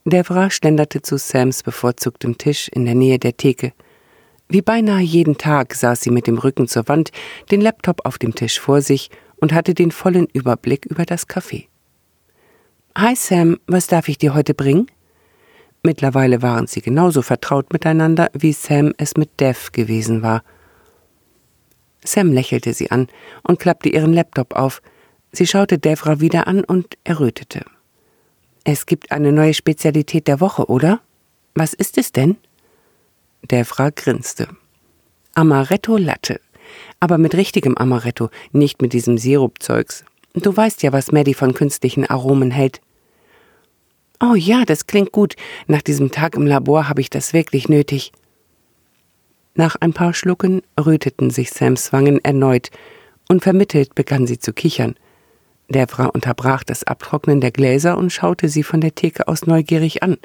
Devra 0.09 0.51
schlenderte 0.51 1.03
zu 1.03 1.19
Sams 1.19 1.65
bevorzugtem 1.65 2.39
Tisch 2.39 2.69
in 2.69 2.85
der 2.85 2.95
Nähe 2.95 3.19
der 3.19 3.37
Theke. 3.37 3.73
Wie 4.49 4.63
beinahe 4.63 5.03
jeden 5.03 5.37
Tag 5.37 5.75
saß 5.75 6.01
sie 6.01 6.13
mit 6.13 6.29
dem 6.29 6.39
Rücken 6.39 6.69
zur 6.69 6.87
Wand, 6.87 7.11
den 7.51 7.61
Laptop 7.61 8.07
auf 8.07 8.17
dem 8.17 8.33
Tisch 8.33 8.61
vor 8.61 8.83
sich 8.83 9.11
und 9.41 9.53
hatte 9.53 9.75
den 9.75 9.91
vollen 9.91 10.29
Überblick 10.33 10.87
über 10.87 11.05
das 11.05 11.29
Café. 11.29 11.67
Hi 12.97 13.17
Sam, 13.17 13.59
was 13.67 13.89
darf 13.89 14.09
ich 14.09 14.17
dir 14.17 14.33
heute 14.33 14.55
bringen? 14.55 14.87
Mittlerweile 15.83 16.41
waren 16.41 16.69
sie 16.69 16.83
genauso 16.83 17.21
vertraut 17.21 17.73
miteinander, 17.73 18.31
wie 18.33 18.53
Sam 18.53 18.93
es 18.99 19.17
mit 19.17 19.41
Dev 19.41 19.73
gewesen 19.73 20.23
war. 20.23 20.45
Sam 22.05 22.33
lächelte 22.33 22.73
sie 22.75 22.93
an 22.93 23.09
und 23.43 23.59
klappte 23.59 23.89
ihren 23.89 24.13
Laptop 24.13 24.55
auf. 24.55 24.83
Sie 25.33 25.49
schaute 25.49 25.81
Devra 25.81 26.21
wieder 26.21 26.47
an 26.47 26.63
und 26.63 26.97
errötete. 27.03 27.65
Es 28.69 28.85
gibt 28.85 29.13
eine 29.13 29.31
neue 29.31 29.55
Spezialität 29.55 30.27
der 30.27 30.41
Woche, 30.41 30.67
oder? 30.67 31.01
Was 31.55 31.73
ist 31.73 31.99
es 31.99 32.11
denn? 32.11 32.37
Devra 33.49 33.91
grinste. 33.91 34.49
Amaretto 35.35 35.97
Latte. 35.97 36.41
Aber 36.99 37.17
mit 37.17 37.37
richtigem 37.37 37.77
Amaretto, 37.77 38.29
nicht 38.51 38.83
mit 38.83 38.93
diesem 38.93 39.19
Sirupzeugs. 39.19 40.05
Du 40.35 40.57
weißt 40.57 40.83
ja, 40.83 40.93
was 40.93 41.13
Maddie 41.13 41.35
von 41.35 41.55
künstlichen 41.55 42.07
Aromen 42.07 42.51
hält. 42.51 42.81
Oh 44.21 44.35
ja, 44.35 44.65
das 44.65 44.89
klingt 44.89 45.13
gut. 45.13 45.37
Nach 45.69 45.81
diesem 45.81 46.11
Tag 46.11 46.35
im 46.35 46.45
Labor 46.45 46.89
habe 46.89 47.01
ich 47.01 47.09
das 47.09 47.33
wirklich 47.33 47.69
nötig. 47.69 48.11
Nach 49.55 49.77
ein 49.79 49.93
paar 49.93 50.13
Schlucken 50.13 50.63
röteten 50.77 51.31
sich 51.31 51.51
Sams 51.51 51.93
Wangen 51.93 52.19
erneut, 52.25 52.71
und 53.29 53.45
vermittelt 53.45 53.95
begann 53.95 54.27
sie 54.27 54.41
zu 54.41 54.53
kichern. 54.53 54.97
Der 55.69 55.89
Frau 55.89 56.11
unterbrach 56.11 56.63
das 56.63 56.85
Abtrocknen 56.85 57.41
der 57.41 57.51
Gläser 57.51 57.99
und 57.99 58.13
schaute 58.13 58.49
sie 58.49 58.63
von 58.63 58.81
der 58.81 58.95
Theke 58.95 59.27
aus 59.27 59.47
neugierig 59.47 60.03
an. 60.03 60.17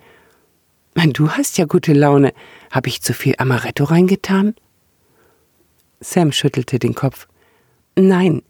Du 1.13 1.31
hast 1.31 1.57
ja 1.57 1.65
gute 1.65 1.93
Laune. 1.93 2.33
Hab 2.69 2.85
ich 2.85 3.01
zu 3.01 3.13
viel 3.13 3.35
Amaretto 3.37 3.85
reingetan? 3.85 4.55
Sam 5.99 6.31
schüttelte 6.31 6.79
den 6.79 6.95
Kopf. 6.95 7.27
Nein, 7.95 8.41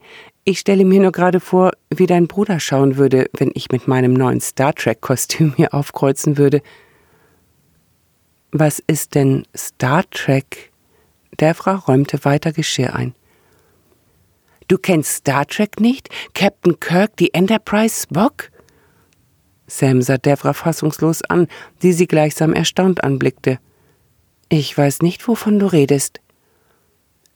ich 0.44 0.60
stelle 0.60 0.86
mir 0.86 1.02
nur 1.02 1.12
gerade 1.12 1.40
vor, 1.40 1.72
wie 1.90 2.08
dein 2.08 2.28
Bruder 2.28 2.60
schauen 2.60 2.98
würde, 2.98 3.30
wenn 3.38 3.52
ich 3.54 3.72
mit 3.72 3.88
meinem 3.88 4.14
neuen 4.14 4.42
Star 4.42 4.74
Trek-Kostüm 4.74 5.54
hier 5.56 5.74
aufkreuzen 5.74 6.38
würde. 6.38 6.62
Was 8.52 8.80
ist 8.80 9.16
denn 9.16 9.46
Star 9.56 10.04
Trek? 10.10 10.72
Der 11.40 11.56
Frau 11.56 11.76
räumte 11.76 12.26
weiter 12.26 12.52
Geschirr 12.52 12.96
ein. 12.96 13.14
Du 14.68 14.78
kennst 14.78 15.18
Star 15.18 15.46
Trek 15.46 15.80
nicht? 15.80 16.10
Captain 16.34 16.80
Kirk, 16.80 17.18
die 17.18 17.34
Enterprise, 17.34 18.04
Spock? 18.04 18.52
Sam 19.68 20.02
sah 20.02 20.18
Devra 20.18 20.54
fassungslos 20.54 21.22
an, 21.24 21.48
die 21.82 21.94
sie 21.94 22.08
gleichsam 22.08 22.54
erstaunt 22.54 23.04
anblickte. 23.04 23.60
Ich 24.50 24.78
weiß 24.78 25.02
nicht, 25.02 25.28
wovon 25.28 25.60
du 25.60 25.66
redest. 25.68 26.20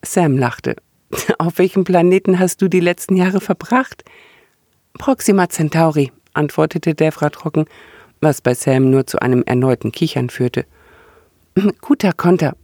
Sam 0.04 0.38
lachte. 0.38 0.76
Auf 1.40 1.58
welchem 1.58 1.86
Planeten 1.86 2.40
hast 2.40 2.62
du 2.62 2.68
die 2.68 2.82
letzten 2.82 3.16
Jahre 3.16 3.40
verbracht? 3.40 4.04
Proxima 4.98 5.50
Centauri, 5.50 6.12
antwortete 6.34 6.94
Devra 6.94 7.30
trocken, 7.30 7.66
was 8.22 8.42
bei 8.42 8.54
Sam 8.54 8.90
nur 8.90 9.08
zu 9.08 9.20
einem 9.20 9.44
erneuten 9.44 9.92
Kichern 9.92 10.30
führte. 10.30 10.66
Guter 11.82 12.12
Konter. 12.14 12.56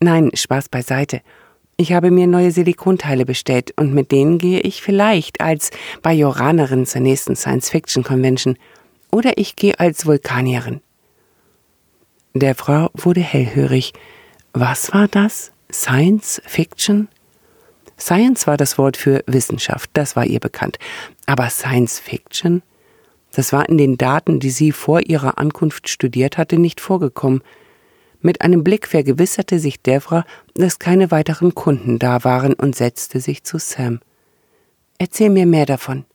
Nein, 0.00 0.30
Spaß 0.34 0.68
beiseite. 0.68 1.20
Ich 1.76 1.92
habe 1.92 2.10
mir 2.10 2.28
neue 2.28 2.52
Silikonteile 2.52 3.24
bestellt 3.24 3.72
und 3.76 3.92
mit 3.92 4.12
denen 4.12 4.38
gehe 4.38 4.60
ich 4.60 4.80
vielleicht 4.80 5.40
als 5.40 5.70
Bajoranerin 6.02 6.86
zur 6.86 7.00
nächsten 7.00 7.34
Science-Fiction-Convention 7.34 8.56
oder 9.10 9.38
ich 9.38 9.56
gehe 9.56 9.78
als 9.80 10.06
Vulkanierin. 10.06 10.80
Der 12.32 12.54
Frau 12.54 12.90
wurde 12.94 13.20
hellhörig. 13.20 13.92
Was 14.52 14.92
war 14.92 15.08
das? 15.08 15.52
Science 15.72 16.40
Fiction? 16.46 17.08
Science 17.98 18.46
war 18.46 18.56
das 18.56 18.78
Wort 18.78 18.96
für 18.96 19.24
Wissenschaft, 19.26 19.90
das 19.94 20.14
war 20.14 20.26
ihr 20.26 20.40
bekannt. 20.40 20.78
Aber 21.26 21.48
Science 21.48 21.98
Fiction? 21.98 22.62
Das 23.34 23.52
war 23.52 23.68
in 23.68 23.78
den 23.78 23.98
Daten, 23.98 24.38
die 24.38 24.50
sie 24.50 24.70
vor 24.70 25.00
ihrer 25.00 25.38
Ankunft 25.38 25.88
studiert 25.88 26.38
hatte, 26.38 26.56
nicht 26.56 26.80
vorgekommen. 26.80 27.42
Mit 28.26 28.40
einem 28.40 28.64
Blick 28.64 28.88
vergewisserte 28.88 29.58
sich 29.58 29.82
Devra, 29.82 30.24
dass 30.54 30.78
keine 30.78 31.10
weiteren 31.10 31.54
Kunden 31.54 31.98
da 31.98 32.24
waren 32.24 32.54
und 32.54 32.74
setzte 32.74 33.20
sich 33.20 33.44
zu 33.44 33.58
Sam. 33.58 34.00
Erzähl 34.96 35.28
mir 35.28 35.44
mehr 35.44 35.66
davon. 35.66 36.06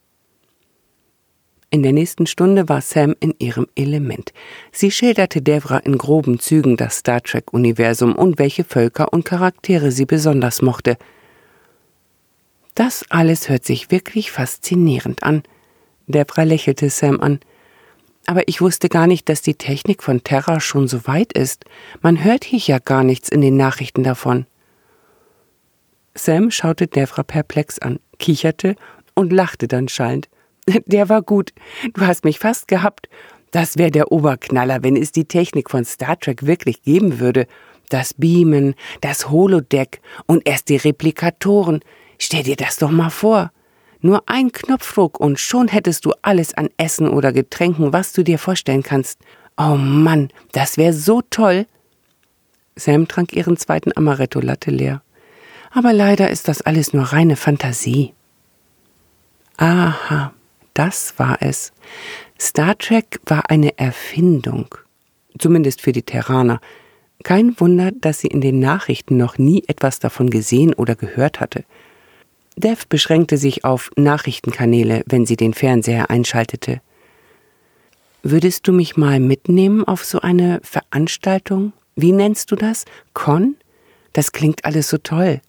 In 1.70 1.84
der 1.84 1.94
nächsten 1.94 2.26
Stunde 2.26 2.68
war 2.68 2.82
Sam 2.82 3.16
in 3.20 3.36
ihrem 3.38 3.68
Element. 3.76 4.34
Sie 4.72 4.90
schilderte 4.90 5.44
Devra 5.44 5.78
in 5.78 6.00
groben 6.00 6.40
Zügen 6.40 6.78
das 6.78 6.98
Star 6.98 7.22
Trek-Universum 7.22 8.16
und 8.16 8.40
welche 8.40 8.64
Völker 8.64 9.14
und 9.14 9.24
Charaktere 9.24 9.92
sie 9.92 10.06
besonders 10.06 10.64
mochte. 10.64 10.98
Das 12.74 13.06
alles 13.10 13.50
hört 13.50 13.66
sich 13.66 13.92
wirklich 13.92 14.32
faszinierend 14.32 15.22
an. 15.22 15.44
Devra 16.08 16.42
lächelte 16.42 16.90
Sam 16.90 17.22
an. 17.22 17.40
Aber 18.30 18.48
ich 18.48 18.62
wusste 18.62 18.90
gar 18.90 19.08
nicht, 19.08 19.28
dass 19.28 19.42
die 19.42 19.56
Technik 19.56 20.04
von 20.04 20.24
Terra 20.24 20.60
schon 20.60 20.88
so 20.88 21.08
weit 21.08 21.34
ist. 21.34 21.66
Man 22.04 22.24
hört 22.24 22.44
hier 22.44 22.60
ja 22.60 22.78
gar 22.78 23.04
nichts 23.04 23.28
in 23.28 23.42
den 23.42 23.58
Nachrichten 23.58 24.04
davon. 24.04 24.46
Sam 26.14 26.52
schaute 26.52 26.86
Devra 26.86 27.24
perplex 27.24 27.80
an, 27.80 28.00
kicherte 28.20 28.76
und 29.16 29.34
lachte 29.34 29.68
dann 29.68 29.88
schallend. 29.88 30.30
Der 30.86 31.10
war 31.10 31.24
gut. 31.24 31.54
Du 31.96 32.06
hast 32.06 32.24
mich 32.24 32.38
fast 32.38 32.68
gehabt. 32.68 33.10
Das 33.50 33.80
wäre 33.80 33.90
der 33.90 34.12
Oberknaller, 34.12 34.84
wenn 34.84 34.96
es 34.96 35.12
die 35.12 35.26
Technik 35.26 35.72
von 35.72 35.84
Star 35.84 36.20
Trek 36.20 36.46
wirklich 36.46 36.84
geben 36.84 37.20
würde. 37.20 37.48
Das 37.90 38.14
Beamen, 38.14 38.76
das 39.02 39.32
Holodeck 39.32 40.02
und 40.28 40.48
erst 40.48 40.70
die 40.70 40.78
Replikatoren. 40.78 41.80
Stell 42.20 42.44
dir 42.44 42.58
das 42.58 42.78
doch 42.78 42.92
mal 42.92 43.10
vor. 43.10 43.52
Nur 44.02 44.24
ein 44.28 44.52
Knopfdruck 44.52 45.20
und 45.20 45.40
schon 45.40 45.68
hättest 45.68 46.06
du 46.06 46.14
alles 46.22 46.54
an 46.54 46.70
Essen 46.78 47.10
oder 47.10 47.34
Getränken, 47.34 47.92
was 47.92 48.14
du 48.14 48.24
dir 48.24 48.40
vorstellen 48.40 48.84
kannst. 48.84 49.20
Oh 49.58 49.76
Mann, 49.76 50.30
das 50.54 50.78
wäre 50.78 50.94
so 50.94 51.22
toll. 51.30 51.66
Sam 52.78 53.08
trank 53.10 53.34
ihren 53.34 53.58
zweiten 53.58 53.92
Amaretto-Latte 53.96 54.72
leer. 54.72 55.02
Aber 55.72 55.92
leider 55.92 56.30
ist 56.30 56.48
das 56.48 56.62
alles 56.62 56.94
nur 56.94 57.04
reine 57.04 57.36
Fantasie. 57.36 58.14
Aha, 59.58 60.34
das 60.74 61.14
war 61.18 61.38
es. 61.42 61.74
Star 62.40 62.78
Trek 62.78 63.20
war 63.26 63.50
eine 63.50 63.78
Erfindung. 63.78 64.74
Zumindest 65.38 65.82
für 65.82 65.92
die 65.92 66.04
Terraner. 66.04 66.62
Kein 67.24 67.60
Wunder, 67.60 67.92
dass 67.92 68.20
sie 68.20 68.28
in 68.28 68.40
den 68.40 68.60
Nachrichten 68.60 69.18
noch 69.18 69.38
nie 69.38 69.66
etwas 69.68 70.00
davon 70.00 70.30
gesehen 70.30 70.74
oder 70.74 70.96
gehört 70.96 71.42
hatte. 71.42 71.66
Dev 72.60 72.88
beschränkte 72.90 73.38
sich 73.38 73.64
auf 73.64 73.90
Nachrichtenkanäle, 73.96 75.04
wenn 75.06 75.26
sie 75.26 75.38
den 75.38 75.54
Fernseher 75.54 76.10
einschaltete. 76.10 76.82
Würdest 78.22 78.68
du 78.68 78.74
mich 78.74 78.98
mal 78.98 79.22
mitnehmen 79.22 79.86
auf 79.86 80.04
so 80.04 80.20
eine 80.20 80.60
Veranstaltung? 80.62 81.72
Wie 81.96 82.12
nennst 82.12 82.52
du 82.52 82.58
das? 82.58 82.84
Con? 83.14 83.56
Das 84.12 84.34
klingt 84.34 84.66
alles 84.66 84.90
so 84.90 84.98
toll. 84.98 85.40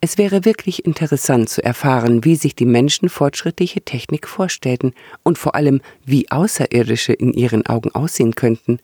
Es 0.00 0.16
wäre 0.16 0.46
wirklich 0.46 0.86
interessant 0.86 1.50
zu 1.50 1.62
erfahren, 1.62 2.24
wie 2.24 2.36
sich 2.36 2.56
die 2.56 2.64
Menschen 2.64 3.10
fortschrittliche 3.10 3.82
Technik 3.82 4.26
vorstellten 4.26 4.94
und 5.22 5.36
vor 5.36 5.54
allem, 5.54 5.82
wie 6.06 6.30
Außerirdische 6.30 7.12
in 7.12 7.34
ihren 7.34 7.66
Augen 7.66 7.90
aussehen 7.90 8.34
könnten. 8.34 8.78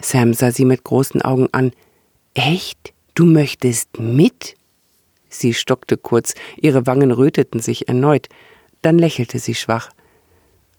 Sam 0.00 0.34
sah 0.34 0.52
sie 0.52 0.66
mit 0.66 0.84
großen 0.84 1.20
Augen 1.22 1.48
an. 1.50 1.72
Echt? 2.34 2.92
Du 3.14 3.26
möchtest 3.26 3.98
mit? 3.98 4.55
Sie 5.28 5.54
stockte 5.54 5.96
kurz, 5.96 6.34
ihre 6.56 6.86
Wangen 6.86 7.10
röteten 7.10 7.60
sich 7.60 7.88
erneut, 7.88 8.28
dann 8.82 8.98
lächelte 8.98 9.38
sie 9.38 9.54
schwach. 9.54 9.90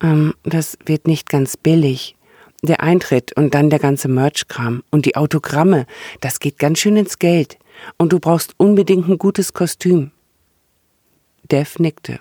Ähm, 0.02 0.34
das 0.44 0.78
wird 0.86 1.08
nicht 1.08 1.30
ganz 1.30 1.58
billig. 1.58 2.16
Der 2.64 2.82
Eintritt 2.82 3.34
und 3.38 3.54
dann 3.54 3.70
der 3.70 3.80
ganze 3.80 4.08
Merchkram 4.08 4.84
und 4.90 5.06
die 5.06 5.16
Autogramme, 5.16 5.86
das 6.22 6.40
geht 6.40 6.58
ganz 6.58 6.80
schön 6.80 6.98
ins 6.98 7.20
Geld. 7.20 7.58
Und 7.98 8.14
du 8.14 8.20
brauchst 8.20 8.56
unbedingt 8.58 9.08
ein 9.08 9.20
gutes 9.20 9.54
Kostüm. 9.54 10.12
Dev 11.52 11.80
nickte. 11.80 12.20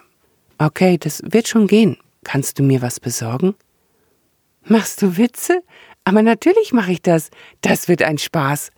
Okay, 0.58 0.98
das 0.98 1.22
wird 1.24 1.48
schon 1.48 1.66
gehen. 1.66 1.96
Kannst 2.24 2.58
du 2.58 2.62
mir 2.62 2.82
was 2.82 3.00
besorgen? 3.00 3.54
Machst 4.64 5.00
du 5.00 5.16
Witze? 5.16 5.62
Aber 6.04 6.22
natürlich 6.22 6.72
mache 6.72 6.92
ich 6.92 7.02
das. 7.02 7.30
Das 7.62 7.88
wird 7.88 8.02
ein 8.02 8.18
Spaß. 8.18 8.70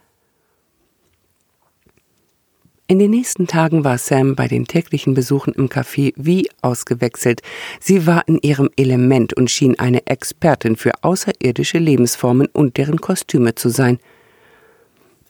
In 2.91 2.99
den 2.99 3.11
nächsten 3.11 3.47
Tagen 3.47 3.85
war 3.85 3.99
Sam 3.99 4.35
bei 4.35 4.49
den 4.49 4.67
täglichen 4.67 5.13
Besuchen 5.13 5.53
im 5.53 5.69
Café 5.69 6.15
wie 6.17 6.49
ausgewechselt. 6.63 7.43
Sie 7.81 8.07
war 8.07 8.27
in 8.27 8.39
ihrem 8.39 8.71
Element 8.77 9.35
und 9.35 9.51
schien 9.51 9.79
eine 9.79 10.07
Expertin 10.07 10.75
für 10.75 10.93
außerirdische 11.03 11.77
Lebensformen 11.77 12.47
und 12.47 12.79
deren 12.79 12.99
Kostüme 12.99 13.55
zu 13.55 13.69
sein. 13.69 13.99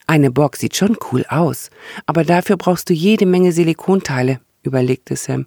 Eine 0.06 0.30
Borg 0.30 0.56
sieht 0.56 0.76
schon 0.76 0.96
cool 1.10 1.24
aus, 1.28 1.70
aber 2.06 2.22
dafür 2.22 2.56
brauchst 2.56 2.90
du 2.90 2.94
jede 2.94 3.26
Menge 3.26 3.50
Silikonteile, 3.50 4.38
überlegte 4.62 5.16
Sam. 5.16 5.46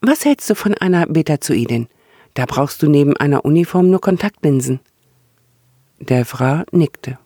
Was 0.00 0.24
hältst 0.24 0.50
du 0.50 0.56
von 0.56 0.74
einer 0.74 1.06
Betazoidin? 1.06 1.86
Da 2.34 2.46
brauchst 2.46 2.82
du 2.82 2.90
neben 2.90 3.16
einer 3.16 3.44
Uniform 3.44 3.90
nur 3.90 4.00
Kontaktlinsen. 4.00 4.80
Der 6.00 6.24
Fra 6.24 6.64
nickte. 6.72 7.16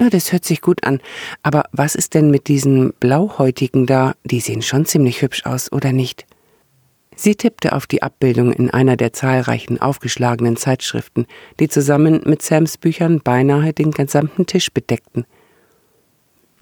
Ja, 0.00 0.08
das 0.08 0.32
hört 0.32 0.46
sich 0.46 0.62
gut 0.62 0.82
an. 0.84 1.00
Aber 1.42 1.64
was 1.72 1.94
ist 1.94 2.14
denn 2.14 2.30
mit 2.30 2.48
diesen 2.48 2.94
Blauhäutigen 2.94 3.86
da? 3.86 4.14
Die 4.24 4.40
sehen 4.40 4.62
schon 4.62 4.86
ziemlich 4.86 5.20
hübsch 5.20 5.44
aus, 5.44 5.70
oder 5.70 5.92
nicht? 5.92 6.24
Sie 7.16 7.34
tippte 7.34 7.74
auf 7.74 7.86
die 7.86 8.02
Abbildung 8.02 8.50
in 8.50 8.70
einer 8.70 8.96
der 8.96 9.12
zahlreichen 9.12 9.78
aufgeschlagenen 9.78 10.56
Zeitschriften, 10.56 11.26
die 11.58 11.68
zusammen 11.68 12.22
mit 12.24 12.40
Sams 12.40 12.78
Büchern 12.78 13.20
beinahe 13.20 13.74
den 13.74 13.90
gesamten 13.90 14.46
Tisch 14.46 14.72
bedeckten. 14.72 15.26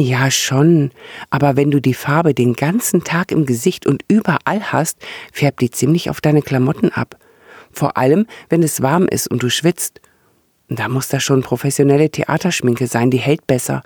Ja, 0.00 0.32
schon, 0.32 0.90
aber 1.30 1.54
wenn 1.54 1.70
du 1.70 1.80
die 1.80 1.94
Farbe 1.94 2.34
den 2.34 2.54
ganzen 2.54 3.04
Tag 3.04 3.30
im 3.30 3.46
Gesicht 3.46 3.86
und 3.86 4.02
überall 4.08 4.72
hast, 4.72 4.98
färbt 5.32 5.60
die 5.60 5.70
ziemlich 5.70 6.10
auf 6.10 6.20
deine 6.20 6.42
Klamotten 6.42 6.90
ab. 6.90 7.16
Vor 7.70 7.96
allem, 7.96 8.26
wenn 8.48 8.64
es 8.64 8.82
warm 8.82 9.06
ist 9.06 9.28
und 9.30 9.44
du 9.44 9.50
schwitzt. 9.50 10.00
Da 10.68 10.88
muss 10.88 11.08
das 11.08 11.22
schon 11.22 11.42
professionelle 11.42 12.10
Theaterschminke 12.10 12.86
sein, 12.86 13.10
die 13.10 13.18
hält 13.18 13.46
besser. 13.46 13.82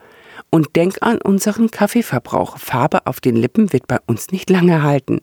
Und 0.50 0.74
denk 0.76 0.98
an 1.00 1.20
unseren 1.20 1.70
Kaffeeverbrauch. 1.70 2.58
Farbe 2.58 3.06
auf 3.06 3.20
den 3.20 3.36
Lippen 3.36 3.72
wird 3.72 3.86
bei 3.86 3.98
uns 4.06 4.30
nicht 4.30 4.50
lange 4.50 4.82
halten. 4.82 5.20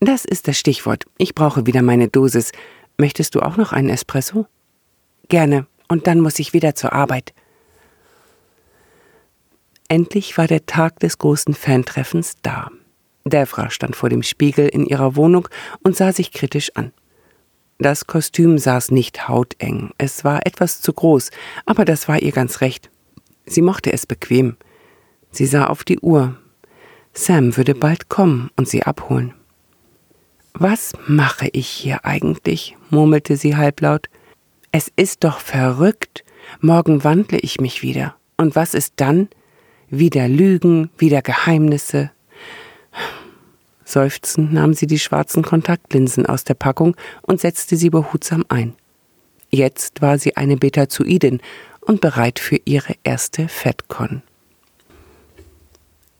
Das 0.00 0.24
ist 0.24 0.48
das 0.48 0.58
Stichwort. 0.58 1.04
Ich 1.16 1.34
brauche 1.34 1.66
wieder 1.66 1.82
meine 1.82 2.08
Dosis. 2.08 2.52
Möchtest 2.98 3.34
du 3.34 3.40
auch 3.40 3.56
noch 3.56 3.72
einen 3.72 3.88
Espresso? 3.88 4.46
Gerne. 5.28 5.66
Und 5.88 6.06
dann 6.06 6.20
muss 6.20 6.38
ich 6.38 6.52
wieder 6.52 6.74
zur 6.74 6.92
Arbeit. 6.92 7.32
Endlich 9.88 10.36
war 10.36 10.48
der 10.48 10.66
Tag 10.66 10.98
des 10.98 11.18
großen 11.18 11.54
Fantreffens 11.54 12.34
da. 12.42 12.70
Devra 13.24 13.70
stand 13.70 13.96
vor 13.96 14.08
dem 14.08 14.22
Spiegel 14.22 14.68
in 14.68 14.84
ihrer 14.84 15.16
Wohnung 15.16 15.48
und 15.82 15.96
sah 15.96 16.12
sich 16.12 16.32
kritisch 16.32 16.72
an. 16.74 16.92
Das 17.78 18.06
Kostüm 18.06 18.58
saß 18.58 18.90
nicht 18.90 19.28
hauteng, 19.28 19.90
es 19.98 20.24
war 20.24 20.46
etwas 20.46 20.80
zu 20.80 20.92
groß, 20.92 21.30
aber 21.66 21.84
das 21.84 22.08
war 22.08 22.20
ihr 22.20 22.32
ganz 22.32 22.60
recht. 22.60 22.90
Sie 23.44 23.62
mochte 23.62 23.92
es 23.92 24.06
bequem. 24.06 24.56
Sie 25.30 25.46
sah 25.46 25.66
auf 25.66 25.84
die 25.84 26.00
Uhr. 26.00 26.36
Sam 27.12 27.56
würde 27.56 27.74
bald 27.74 28.08
kommen 28.08 28.50
und 28.56 28.68
sie 28.68 28.82
abholen. 28.82 29.34
Was 30.54 30.94
mache 31.06 31.48
ich 31.52 31.68
hier 31.68 32.04
eigentlich? 32.04 32.76
murmelte 32.88 33.36
sie 33.36 33.56
halblaut. 33.56 34.08
Es 34.72 34.90
ist 34.96 35.22
doch 35.22 35.38
verrückt. 35.38 36.24
Morgen 36.60 37.04
wandle 37.04 37.38
ich 37.38 37.60
mich 37.60 37.82
wieder. 37.82 38.16
Und 38.38 38.56
was 38.56 38.72
ist 38.74 38.94
dann? 38.96 39.28
Wieder 39.90 40.28
Lügen, 40.28 40.90
wieder 40.96 41.20
Geheimnisse. 41.20 42.10
Seufzend 43.88 44.52
nahm 44.52 44.74
sie 44.74 44.88
die 44.88 44.98
schwarzen 44.98 45.44
Kontaktlinsen 45.44 46.26
aus 46.26 46.42
der 46.42 46.54
Packung 46.54 46.96
und 47.22 47.40
setzte 47.40 47.76
sie 47.76 47.88
behutsam 47.88 48.44
ein. 48.48 48.74
Jetzt 49.48 50.02
war 50.02 50.18
sie 50.18 50.36
eine 50.36 50.56
Betazoidin 50.56 51.40
und 51.82 52.00
bereit 52.00 52.40
für 52.40 52.58
ihre 52.64 52.94
erste 53.04 53.46
FedCon. 53.46 54.22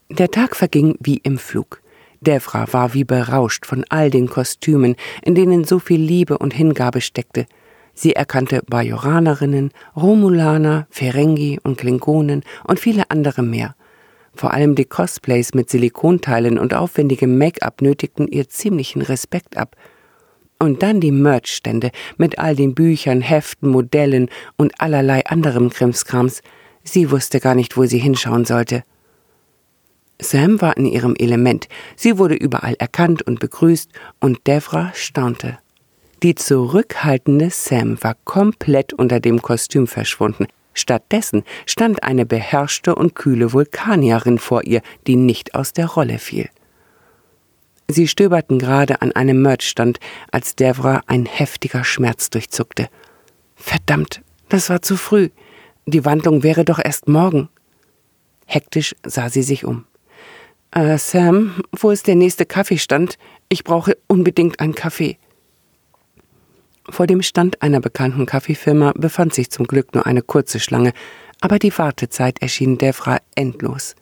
Der 0.08 0.30
Tag 0.30 0.54
verging 0.54 0.96
wie 1.00 1.16
im 1.16 1.38
Flug. 1.38 1.82
Devra 2.20 2.72
war 2.72 2.94
wie 2.94 3.02
berauscht 3.02 3.66
von 3.66 3.84
all 3.88 4.10
den 4.10 4.28
Kostümen, 4.28 4.94
in 5.22 5.34
denen 5.34 5.64
so 5.64 5.80
viel 5.80 6.00
Liebe 6.00 6.38
und 6.38 6.54
Hingabe 6.54 7.00
steckte. 7.00 7.46
Sie 7.94 8.12
erkannte 8.12 8.62
Bajoranerinnen, 8.64 9.72
Romulaner, 9.96 10.86
Ferengi 10.90 11.58
und 11.64 11.78
Klingonen 11.78 12.44
und 12.62 12.78
viele 12.78 13.10
andere 13.10 13.42
mehr– 13.42 13.74
vor 14.36 14.52
allem 14.52 14.74
die 14.74 14.84
Cosplays 14.84 15.54
mit 15.54 15.70
Silikonteilen 15.70 16.58
und 16.58 16.74
aufwendigem 16.74 17.38
Make-up 17.38 17.82
nötigten 17.82 18.28
ihr 18.28 18.48
ziemlichen 18.48 19.02
Respekt 19.02 19.56
ab. 19.56 19.76
Und 20.58 20.82
dann 20.82 21.00
die 21.00 21.10
Merch-Stände 21.10 21.90
mit 22.16 22.38
all 22.38 22.56
den 22.56 22.74
Büchern, 22.74 23.20
Heften, 23.20 23.68
Modellen 23.68 24.28
und 24.56 24.80
allerlei 24.80 25.26
anderem 25.26 25.70
Krimskrams. 25.70 26.40
Sie 26.82 27.10
wusste 27.10 27.40
gar 27.40 27.54
nicht, 27.54 27.76
wo 27.76 27.84
sie 27.84 27.98
hinschauen 27.98 28.44
sollte. 28.44 28.82
Sam 30.20 30.60
war 30.62 30.76
in 30.76 30.86
ihrem 30.86 31.14
Element. 31.16 31.68
Sie 31.94 32.16
wurde 32.16 32.36
überall 32.36 32.74
erkannt 32.78 33.22
und 33.22 33.38
begrüßt, 33.38 33.90
und 34.20 34.46
Devra 34.46 34.92
staunte. 34.94 35.58
Die 36.22 36.34
zurückhaltende 36.34 37.50
Sam 37.50 38.02
war 38.02 38.16
komplett 38.24 38.94
unter 38.94 39.20
dem 39.20 39.42
Kostüm 39.42 39.86
verschwunden. 39.86 40.46
Stattdessen 40.76 41.42
stand 41.64 42.02
eine 42.02 42.26
beherrschte 42.26 42.94
und 42.94 43.14
kühle 43.14 43.52
Vulkanierin 43.52 44.38
vor 44.38 44.64
ihr, 44.64 44.82
die 45.06 45.16
nicht 45.16 45.54
aus 45.54 45.72
der 45.72 45.86
Rolle 45.86 46.18
fiel. 46.18 46.48
Sie 47.88 48.08
stöberten 48.08 48.58
gerade 48.58 49.00
an 49.00 49.12
einem 49.12 49.42
Merchstand, 49.42 50.00
als 50.30 50.56
Devra 50.56 51.02
ein 51.06 51.24
heftiger 51.24 51.84
Schmerz 51.84 52.30
durchzuckte. 52.30 52.88
Verdammt, 53.54 54.22
das 54.48 54.70
war 54.70 54.82
zu 54.82 54.96
früh. 54.96 55.30
Die 55.86 56.04
Wandlung 56.04 56.42
wäre 56.42 56.64
doch 56.64 56.80
erst 56.82 57.08
morgen. 57.08 57.48
Hektisch 58.44 58.94
sah 59.04 59.30
sie 59.30 59.42
sich 59.42 59.64
um. 59.64 59.84
Äh, 60.72 60.98
Sam, 60.98 61.62
wo 61.72 61.90
ist 61.90 62.06
der 62.06 62.16
nächste 62.16 62.44
Kaffeestand? 62.44 63.18
Ich 63.48 63.64
brauche 63.64 63.96
unbedingt 64.08 64.60
einen 64.60 64.74
Kaffee. 64.74 65.16
Vor 66.88 67.06
dem 67.06 67.22
Stand 67.22 67.62
einer 67.62 67.80
bekannten 67.80 68.26
Kaffeefirma 68.26 68.92
befand 68.96 69.34
sich 69.34 69.50
zum 69.50 69.66
Glück 69.66 69.94
nur 69.94 70.06
eine 70.06 70.22
kurze 70.22 70.60
Schlange, 70.60 70.92
aber 71.40 71.58
die 71.58 71.76
Wartezeit 71.76 72.40
erschien 72.40 72.78
Devra 72.78 73.18
endlos. 73.34 73.96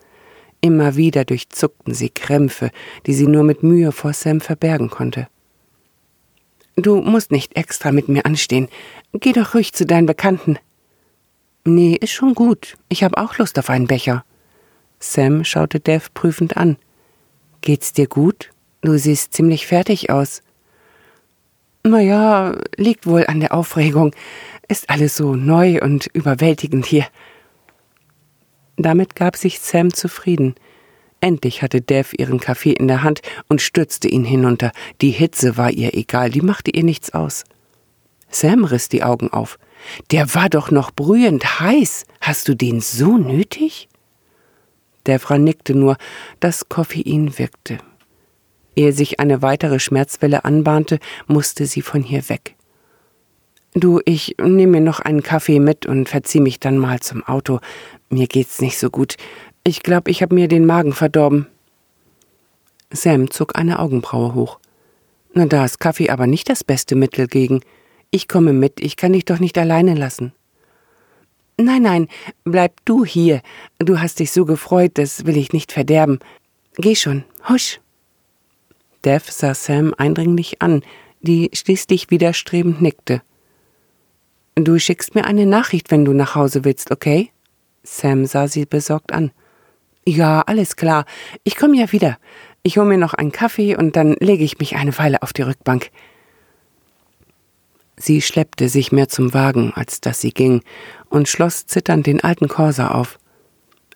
Immer 0.61 0.97
wieder 0.97 1.25
durchzuckten 1.25 1.95
sie 1.95 2.11
Krämpfe, 2.11 2.71
die 3.07 3.15
sie 3.15 3.27
nur 3.27 3.43
mit 3.43 3.63
Mühe 3.63 3.93
vor 3.93 4.13
Sam 4.13 4.41
verbergen 4.41 4.91
konnte. 4.91 5.29
Du 6.77 7.01
musst 7.01 7.31
nicht 7.31 7.57
extra 7.57 7.93
mit 7.93 8.09
mir 8.09 8.27
anstehen. 8.27 8.69
Geh 9.13 9.33
doch 9.33 9.55
ruhig 9.55 9.73
zu 9.73 9.87
deinen 9.87 10.07
Bekannten. 10.07 10.59
Nee, 11.65 11.95
ist 11.95 12.13
schon 12.13 12.35
gut. 12.35 12.77
Ich 12.89 13.05
habe 13.05 13.17
auch 13.19 13.39
Lust 13.39 13.59
auf 13.59 13.71
einen 13.71 13.87
Becher. 13.87 14.25
Sam 14.99 15.45
schaute 15.45 15.81
Dev 15.81 16.09
prüfend 16.15 16.57
an. 16.57 16.77
Geht's 17.61 17.93
dir 17.93 18.07
gut? 18.07 18.51
Du 18.81 18.99
siehst 18.99 19.33
ziemlich 19.35 19.67
fertig 19.67 20.11
aus. 20.11 20.43
Naja, 21.87 22.57
liegt 22.77 23.07
wohl 23.07 23.27
an 23.27 23.41
der 23.41 23.53
Aufregung. 23.53 24.15
Ist 24.69 24.89
alles 24.89 25.17
so 25.17 25.35
neu 25.35 25.81
und 25.83 26.07
überwältigend 26.15 26.87
hier. 26.87 27.07
Damit 28.77 29.15
gab 29.15 29.37
sich 29.37 29.61
Sam 29.61 29.93
zufrieden. 29.93 30.55
Endlich 31.21 31.61
hatte 31.61 31.83
Dev 31.83 32.15
ihren 32.17 32.41
Kaffee 32.41 32.73
in 32.73 32.89
der 32.89 33.03
Hand 33.03 33.21
und 33.49 33.61
stürzte 33.61 34.09
ihn 34.09 34.25
hinunter. 34.25 34.73
Die 35.03 35.11
Hitze 35.11 35.59
war 35.59 35.71
ihr 35.71 35.95
egal, 35.95 36.31
die 36.31 36.41
machte 36.41 36.71
ihr 36.71 36.85
nichts 36.85 37.13
aus. 37.13 37.45
Sam 38.31 38.65
riss 38.65 38.89
die 38.89 39.03
Augen 39.03 39.29
auf. 39.31 39.59
Der 40.11 40.35
war 40.35 40.49
doch 40.49 40.71
noch 40.71 40.91
brühend 40.91 41.61
heiß. 41.61 42.07
Hast 42.23 42.49
du 42.49 42.55
den 42.55 42.81
so 42.81 43.19
nötig? 43.19 43.91
Devra 45.07 45.37
nickte 45.37 45.75
nur, 45.75 45.99
das 46.41 46.71
Koffein 46.71 47.39
wirkte. 47.39 47.79
Ehe 48.77 48.93
sich 48.93 49.21
eine 49.21 49.43
weitere 49.43 49.79
Schmerzwelle 49.79 50.45
anbahnte, 50.45 50.99
musste 51.27 51.67
sie 51.67 51.83
von 51.83 52.03
hier 52.03 52.29
weg. 52.29 52.57
Du, 53.75 54.01
ich 54.05 54.37
nehme 54.41 54.79
mir 54.79 54.81
noch 54.81 55.01
einen 55.01 55.23
Kaffee 55.23 55.59
mit 55.59 55.85
und 55.85 56.09
verzieh 56.09 56.41
mich 56.41 56.61
dann 56.61 56.79
mal 56.79 57.01
zum 57.01 57.25
Auto. 57.25 57.59
Mir 58.09 58.29
geht's 58.29 58.61
nicht 58.61 58.79
so 58.79 58.89
gut. 58.89 59.17
Ich 59.65 59.83
glaube, 59.83 60.11
ich 60.11 60.23
habe 60.23 60.35
mir 60.35 60.47
den 60.47 60.65
Magen 60.65 60.93
verdorben. 60.93 61.49
Sam 62.93 63.31
zog 63.31 63.57
eine 63.57 63.81
Augenbraue 63.81 64.35
hoch. 64.35 64.61
Na, 65.33 65.47
da 65.47 65.65
ist 65.65 65.81
Kaffee 65.81 66.11
aber 66.11 66.29
nicht 66.29 66.49
das 66.49 66.63
beste 66.63 66.95
Mittel 66.95 67.27
gegen. 67.27 67.63
Ich 68.13 68.29
komme 68.29 68.53
mit, 68.53 68.81
ich 68.81 68.97
kann 68.97 69.13
dich 69.13 69.25
doch 69.25 69.41
nicht 69.41 69.59
alleine 69.59 69.95
lassen. 69.95 70.33
Nein, 71.57 71.83
nein, 71.83 72.09
bleib 72.45 72.85
du 72.85 73.05
hier. 73.05 73.41
Du 73.79 74.01
hast 74.01 74.21
dich 74.21 74.31
so 74.31 74.45
gefreut, 74.45 74.93
das 74.95 75.27
will 75.27 75.37
ich 75.37 75.53
nicht 75.53 75.73
verderben. 75.73 76.21
Geh 76.77 76.95
schon, 76.95 77.25
husch. 77.49 77.81
Dev 79.05 79.31
sah 79.31 79.55
Sam 79.55 79.95
eindringlich 79.97 80.63
an, 80.63 80.83
die 81.21 81.51
schließlich 81.53 82.11
widerstrebend 82.11 82.81
nickte. 82.83 83.23
Du 84.55 84.79
schickst 84.79 85.15
mir 85.15 85.25
eine 85.25 85.47
Nachricht, 85.47 85.91
wenn 85.91 86.05
du 86.05 86.13
nach 86.13 86.35
Hause 86.35 86.65
willst, 86.65 86.91
okay? 86.91 87.31
Sam 87.83 88.25
sah 88.27 88.49
sie 88.49 88.67
besorgt 88.67 89.13
an. 89.13 89.33
Ja, 90.07 90.43
alles 90.43 90.77
klar. 90.77 91.07
Ich 91.43 91.57
komme 91.57 91.77
ja 91.79 91.91
wieder. 91.93 92.19
Ich 92.63 92.79
hole 92.79 92.87
mir 92.87 92.99
noch 92.99 93.15
einen 93.15 93.33
Kaffee 93.33 93.77
und 93.77 93.97
dann 93.97 94.17
lege 94.21 94.45
ich 94.45 94.59
mich 94.59 94.77
eine 94.77 94.97
Weile 94.99 95.23
auf 95.23 95.33
die 95.33 95.43
Rückbank. 95.43 95.91
Sie 97.97 98.23
schleppte 98.23 98.69
sich 98.69 98.93
mehr 98.93 99.09
zum 99.09 99.35
Wagen, 99.35 99.73
als 99.75 100.01
dass 100.01 100.21
sie 100.21 100.33
ging, 100.33 100.63
und 101.09 101.29
schloss 101.29 101.67
zitternd 101.67 102.07
den 102.07 102.23
alten 102.23 102.49
Korser 102.49 102.95
auf. 102.95 103.19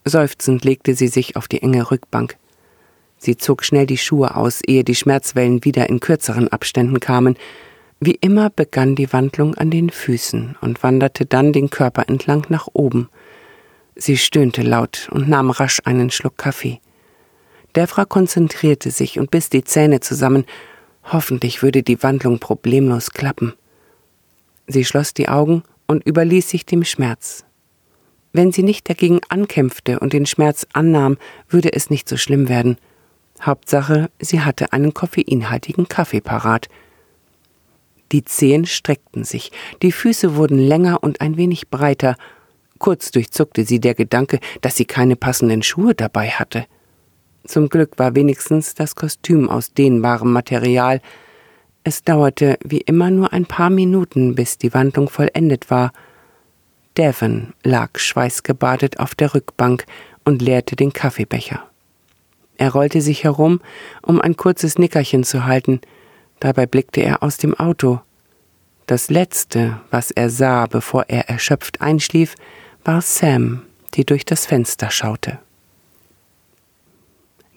Seufzend 0.04 0.64
legte 0.64 0.94
sie 0.94 1.08
sich 1.08 1.36
auf 1.36 1.48
die 1.48 1.62
enge 1.62 1.90
Rückbank. 1.90 2.36
Sie 3.18 3.36
zog 3.36 3.64
schnell 3.64 3.86
die 3.86 3.98
Schuhe 3.98 4.36
aus, 4.36 4.60
ehe 4.66 4.84
die 4.84 4.94
Schmerzwellen 4.94 5.64
wieder 5.64 5.88
in 5.88 6.00
kürzeren 6.00 6.48
Abständen 6.48 7.00
kamen. 7.00 7.36
Wie 8.00 8.14
immer 8.14 8.48
begann 8.50 8.94
die 8.94 9.12
Wandlung 9.12 9.56
an 9.56 9.70
den 9.70 9.90
Füßen 9.90 10.56
und 10.60 10.82
wanderte 10.84 11.26
dann 11.26 11.52
den 11.52 11.68
Körper 11.68 12.08
entlang 12.08 12.46
nach 12.48 12.68
oben. 12.72 13.08
Sie 13.96 14.16
stöhnte 14.16 14.62
laut 14.62 15.08
und 15.10 15.28
nahm 15.28 15.50
rasch 15.50 15.80
einen 15.84 16.10
Schluck 16.10 16.38
Kaffee. 16.38 16.80
Devra 17.74 18.04
konzentrierte 18.04 18.92
sich 18.92 19.18
und 19.18 19.32
biss 19.32 19.50
die 19.50 19.64
Zähne 19.64 19.98
zusammen. 19.98 20.44
Hoffentlich 21.02 21.62
würde 21.62 21.82
die 21.82 22.00
Wandlung 22.02 22.38
problemlos 22.38 23.10
klappen. 23.10 23.54
Sie 24.68 24.84
schloss 24.84 25.12
die 25.14 25.28
Augen 25.28 25.64
und 25.88 26.06
überließ 26.06 26.48
sich 26.48 26.66
dem 26.66 26.84
Schmerz. 26.84 27.44
Wenn 28.32 28.52
sie 28.52 28.62
nicht 28.62 28.88
dagegen 28.88 29.20
ankämpfte 29.28 29.98
und 29.98 30.12
den 30.12 30.26
Schmerz 30.26 30.66
annahm, 30.72 31.16
würde 31.48 31.72
es 31.72 31.90
nicht 31.90 32.08
so 32.08 32.16
schlimm 32.16 32.48
werden. 32.48 32.76
Hauptsache, 33.42 34.10
sie 34.20 34.40
hatte 34.40 34.72
einen 34.72 34.94
koffeinhaltigen 34.94 35.88
Kaffee 35.88 36.20
parat. 36.20 36.68
Die 38.12 38.24
Zehen 38.24 38.64
streckten 38.66 39.24
sich, 39.24 39.52
die 39.82 39.92
Füße 39.92 40.36
wurden 40.36 40.58
länger 40.58 41.02
und 41.02 41.20
ein 41.20 41.36
wenig 41.36 41.68
breiter. 41.68 42.16
Kurz 42.78 43.10
durchzuckte 43.10 43.64
sie 43.64 43.80
der 43.80 43.94
Gedanke, 43.94 44.40
dass 44.60 44.76
sie 44.76 44.84
keine 44.84 45.16
passenden 45.16 45.62
Schuhe 45.62 45.94
dabei 45.94 46.30
hatte. 46.30 46.66
Zum 47.44 47.68
Glück 47.68 47.98
war 47.98 48.14
wenigstens 48.14 48.74
das 48.74 48.94
Kostüm 48.94 49.48
aus 49.48 49.72
dehnbarem 49.72 50.32
Material. 50.32 51.00
Es 51.84 52.02
dauerte 52.02 52.58
wie 52.64 52.80
immer 52.80 53.10
nur 53.10 53.32
ein 53.32 53.46
paar 53.46 53.70
Minuten, 53.70 54.34
bis 54.34 54.58
die 54.58 54.74
Wandlung 54.74 55.08
vollendet 55.08 55.70
war. 55.70 55.92
Devon 56.96 57.54
lag 57.62 57.98
schweißgebadet 57.98 58.98
auf 59.00 59.14
der 59.14 59.34
Rückbank 59.34 59.84
und 60.24 60.42
leerte 60.42 60.76
den 60.76 60.92
Kaffeebecher. 60.92 61.67
Er 62.58 62.72
rollte 62.72 63.00
sich 63.00 63.24
herum, 63.24 63.60
um 64.02 64.20
ein 64.20 64.36
kurzes 64.36 64.78
Nickerchen 64.78 65.24
zu 65.24 65.46
halten. 65.46 65.80
Dabei 66.40 66.66
blickte 66.66 67.00
er 67.00 67.22
aus 67.22 67.38
dem 67.38 67.54
Auto. 67.54 68.00
Das 68.86 69.10
Letzte, 69.10 69.80
was 69.90 70.10
er 70.10 70.28
sah, 70.28 70.66
bevor 70.66 71.04
er 71.08 71.28
erschöpft 71.28 71.80
einschlief, 71.80 72.34
war 72.84 73.00
Sam, 73.00 73.62
die 73.94 74.04
durch 74.04 74.24
das 74.24 74.44
Fenster 74.44 74.90
schaute. 74.90 75.38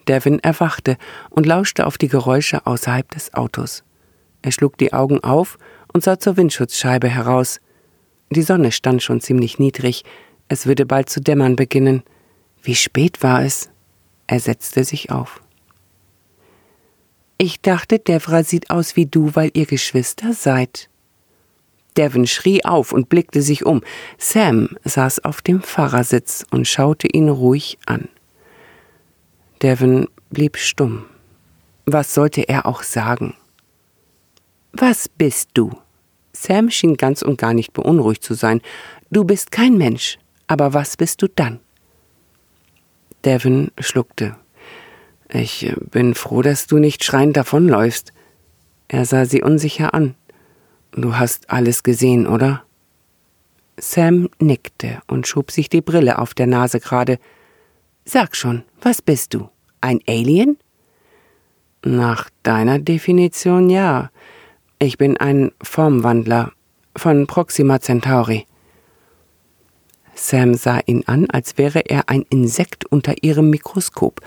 Devin 0.08 0.38
erwachte 0.40 0.96
und 1.30 1.46
lauschte 1.46 1.86
auf 1.86 1.98
die 1.98 2.08
Geräusche 2.08 2.66
außerhalb 2.66 3.10
des 3.10 3.34
Autos. 3.34 3.82
Er 4.42 4.52
schlug 4.52 4.76
die 4.78 4.92
Augen 4.92 5.22
auf 5.22 5.58
und 5.92 6.04
sah 6.04 6.18
zur 6.18 6.36
Windschutzscheibe 6.36 7.08
heraus. 7.08 7.60
Die 8.30 8.42
Sonne 8.42 8.72
stand 8.72 9.02
schon 9.02 9.20
ziemlich 9.20 9.58
niedrig, 9.58 10.04
es 10.48 10.66
würde 10.66 10.86
bald 10.86 11.08
zu 11.08 11.20
dämmern 11.20 11.56
beginnen. 11.56 12.02
Wie 12.62 12.74
spät 12.74 13.22
war 13.22 13.42
es? 13.42 13.71
Er 14.26 14.40
setzte 14.40 14.84
sich 14.84 15.10
auf. 15.10 15.40
Ich 17.38 17.60
dachte, 17.60 17.98
Devra 17.98 18.44
sieht 18.44 18.70
aus 18.70 18.94
wie 18.96 19.06
du, 19.06 19.34
weil 19.34 19.50
ihr 19.54 19.66
Geschwister 19.66 20.32
seid. 20.32 20.88
Devon 21.96 22.26
schrie 22.26 22.64
auf 22.64 22.92
und 22.92 23.08
blickte 23.08 23.42
sich 23.42 23.66
um. 23.66 23.82
Sam 24.16 24.76
saß 24.84 25.24
auf 25.24 25.42
dem 25.42 25.60
Fahrersitz 25.60 26.46
und 26.50 26.66
schaute 26.66 27.08
ihn 27.08 27.28
ruhig 27.28 27.78
an. 27.86 28.08
Devon 29.60 30.08
blieb 30.30 30.56
stumm. 30.56 31.04
Was 31.84 32.14
sollte 32.14 32.48
er 32.48 32.66
auch 32.66 32.82
sagen? 32.82 33.34
Was 34.72 35.08
bist 35.08 35.50
du? 35.54 35.70
Sam 36.32 36.70
schien 36.70 36.96
ganz 36.96 37.22
und 37.22 37.38
gar 37.38 37.52
nicht 37.52 37.72
beunruhigt 37.72 38.22
zu 38.22 38.34
sein. 38.34 38.62
Du 39.10 39.24
bist 39.24 39.52
kein 39.52 39.76
Mensch, 39.76 40.18
aber 40.46 40.72
was 40.72 40.96
bist 40.96 41.20
du 41.22 41.28
dann? 41.28 41.60
Devon 43.24 43.70
schluckte. 43.78 44.36
Ich 45.32 45.66
äh, 45.66 45.74
bin 45.90 46.14
froh, 46.14 46.42
dass 46.42 46.66
du 46.66 46.78
nicht 46.78 47.04
schreiend 47.04 47.36
davonläufst. 47.36 48.12
Er 48.88 49.04
sah 49.04 49.24
sie 49.24 49.42
unsicher 49.42 49.94
an. 49.94 50.14
Du 50.92 51.16
hast 51.16 51.50
alles 51.50 51.82
gesehen, 51.82 52.26
oder? 52.26 52.64
Sam 53.78 54.28
nickte 54.38 55.00
und 55.06 55.26
schob 55.26 55.50
sich 55.50 55.70
die 55.70 55.80
Brille 55.80 56.18
auf 56.18 56.34
der 56.34 56.46
Nase 56.46 56.80
gerade. 56.80 57.18
Sag 58.04 58.36
schon, 58.36 58.64
was 58.80 59.00
bist 59.00 59.32
du? 59.32 59.48
Ein 59.80 60.00
Alien? 60.06 60.58
Nach 61.84 62.28
deiner 62.42 62.78
Definition 62.78 63.70
ja. 63.70 64.10
Ich 64.78 64.98
bin 64.98 65.16
ein 65.16 65.52
Formwandler 65.62 66.52
von 66.96 67.26
Proxima 67.26 67.80
Centauri. 67.80 68.46
Sam 70.14 70.54
sah 70.54 70.80
ihn 70.86 71.04
an, 71.06 71.28
als 71.30 71.58
wäre 71.58 71.80
er 71.80 72.08
ein 72.08 72.22
Insekt 72.28 72.84
unter 72.84 73.22
ihrem 73.22 73.50
Mikroskop. 73.50 74.20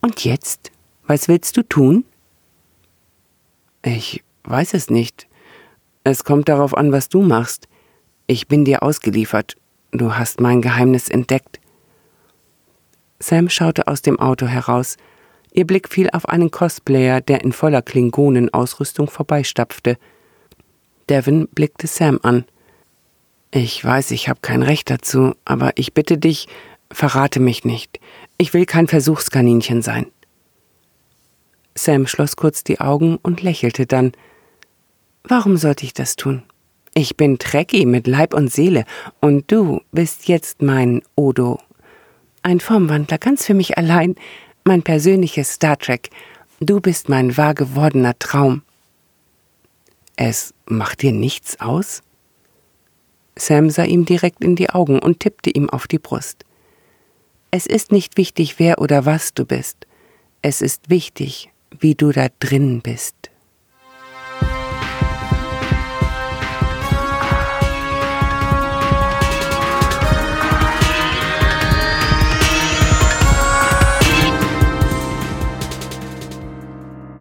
Und 0.00 0.24
jetzt? 0.24 0.70
Was 1.06 1.28
willst 1.28 1.56
du 1.56 1.62
tun? 1.62 2.04
Ich 3.84 4.22
weiß 4.44 4.74
es 4.74 4.90
nicht. 4.90 5.26
Es 6.04 6.24
kommt 6.24 6.48
darauf 6.48 6.76
an, 6.76 6.92
was 6.92 7.08
du 7.08 7.22
machst. 7.22 7.68
Ich 8.26 8.48
bin 8.48 8.64
dir 8.64 8.82
ausgeliefert. 8.82 9.56
Du 9.90 10.14
hast 10.14 10.40
mein 10.40 10.62
Geheimnis 10.62 11.08
entdeckt. 11.08 11.60
Sam 13.18 13.48
schaute 13.48 13.86
aus 13.88 14.02
dem 14.02 14.18
Auto 14.18 14.46
heraus. 14.46 14.96
Ihr 15.52 15.66
Blick 15.66 15.88
fiel 15.88 16.08
auf 16.10 16.28
einen 16.28 16.50
Cosplayer, 16.50 17.20
der 17.20 17.42
in 17.42 17.52
voller 17.52 17.82
Klingonenausrüstung 17.82 19.08
vorbeistapfte. 19.08 19.98
Devon 21.08 21.46
blickte 21.48 21.86
Sam 21.86 22.18
an. 22.22 22.44
Ich 23.54 23.84
weiß, 23.84 24.12
ich 24.12 24.30
habe 24.30 24.40
kein 24.40 24.62
Recht 24.62 24.88
dazu, 24.88 25.34
aber 25.44 25.72
ich 25.76 25.92
bitte 25.92 26.16
dich, 26.16 26.48
verrate 26.90 27.38
mich 27.38 27.66
nicht. 27.66 28.00
Ich 28.38 28.54
will 28.54 28.64
kein 28.64 28.88
Versuchskaninchen 28.88 29.82
sein. 29.82 30.06
Sam 31.74 32.06
schloss 32.06 32.36
kurz 32.36 32.64
die 32.64 32.80
Augen 32.80 33.18
und 33.22 33.42
lächelte 33.42 33.84
dann. 33.84 34.12
Warum 35.22 35.58
sollte 35.58 35.84
ich 35.84 35.92
das 35.92 36.16
tun? 36.16 36.42
Ich 36.94 37.18
bin 37.18 37.38
Trekkie 37.38 37.84
mit 37.84 38.06
Leib 38.06 38.32
und 38.32 38.50
Seele, 38.50 38.86
und 39.20 39.52
du 39.52 39.82
bist 39.92 40.28
jetzt 40.28 40.62
mein 40.62 41.02
Odo. 41.14 41.58
Ein 42.42 42.58
Formwandler 42.58 43.18
ganz 43.18 43.44
für 43.44 43.54
mich 43.54 43.76
allein, 43.76 44.14
mein 44.64 44.82
persönliches 44.82 45.52
Star 45.52 45.78
Trek. 45.78 46.08
Du 46.60 46.80
bist 46.80 47.10
mein 47.10 47.36
wahr 47.36 47.54
gewordener 47.54 48.18
Traum. 48.18 48.62
Es 50.16 50.54
macht 50.64 51.02
dir 51.02 51.12
nichts 51.12 51.60
aus? 51.60 52.02
Sam 53.36 53.70
sah 53.70 53.84
ihm 53.84 54.04
direkt 54.04 54.44
in 54.44 54.56
die 54.56 54.70
Augen 54.70 54.98
und 54.98 55.20
tippte 55.20 55.50
ihm 55.50 55.70
auf 55.70 55.86
die 55.86 55.98
Brust. 55.98 56.44
Es 57.50 57.66
ist 57.66 57.92
nicht 57.92 58.16
wichtig, 58.16 58.58
wer 58.58 58.78
oder 58.78 59.04
was 59.04 59.34
du 59.34 59.44
bist. 59.44 59.86
Es 60.42 60.62
ist 60.62 60.90
wichtig, 60.90 61.50
wie 61.80 61.94
du 61.94 62.12
da 62.12 62.28
drin 62.38 62.80
bist. 62.82 63.31